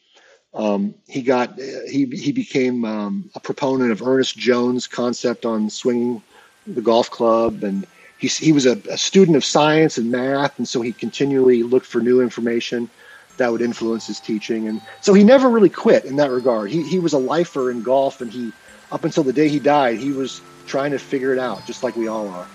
[0.54, 6.22] Um, he got he he became um, a proponent of Ernest Jones' concept on swinging
[6.66, 7.86] the golf club, and
[8.18, 11.86] he he was a, a student of science and math, and so he continually looked
[11.86, 12.90] for new information
[13.38, 14.68] that would influence his teaching.
[14.68, 16.70] And so he never really quit in that regard.
[16.70, 18.52] He, he was a lifer in golf, and he,
[18.92, 21.96] up until the day he died, he was trying to figure it out, just like
[21.96, 22.48] we all are.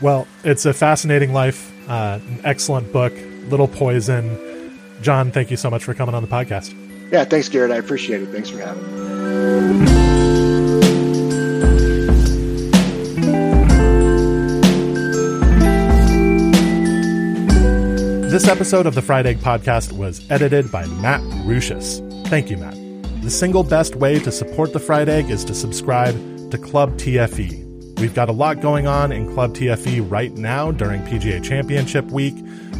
[0.00, 3.12] Well, it's a fascinating life, uh, an excellent book,
[3.48, 4.80] Little Poison.
[5.00, 6.76] John, thank you so much for coming on the podcast.
[7.12, 7.70] Yeah, thanks, Garrett.
[7.70, 8.30] I appreciate it.
[8.30, 9.91] Thanks for having me.
[18.32, 22.00] This episode of the Fried Egg Podcast was edited by Matt Ruchis.
[22.28, 22.74] Thank you, Matt.
[23.20, 26.14] The single best way to support the Fried Egg is to subscribe
[26.50, 28.00] to Club TFE.
[28.00, 32.34] We've got a lot going on in Club TFE right now during PGA Championship week.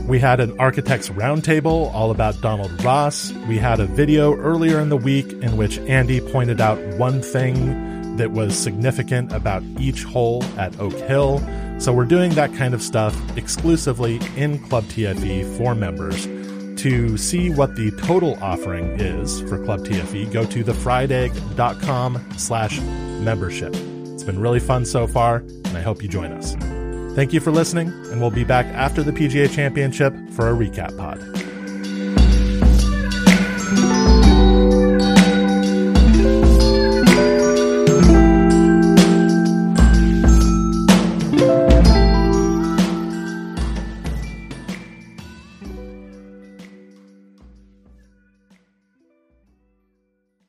[0.08, 3.30] We had an architects roundtable all about Donald Ross.
[3.46, 7.91] We had a video earlier in the week in which Andy pointed out one thing
[8.16, 11.42] that was significant about each hole at Oak Hill.
[11.78, 16.26] So we're doing that kind of stuff exclusively in Club TFE for members.
[16.82, 23.74] To see what the total offering is for Club TFE, go to thefriedegg.com slash membership.
[23.74, 26.54] It's been really fun so far, and I hope you join us.
[27.14, 30.96] Thank you for listening, and we'll be back after the PGA Championship for a recap
[30.96, 31.41] pod.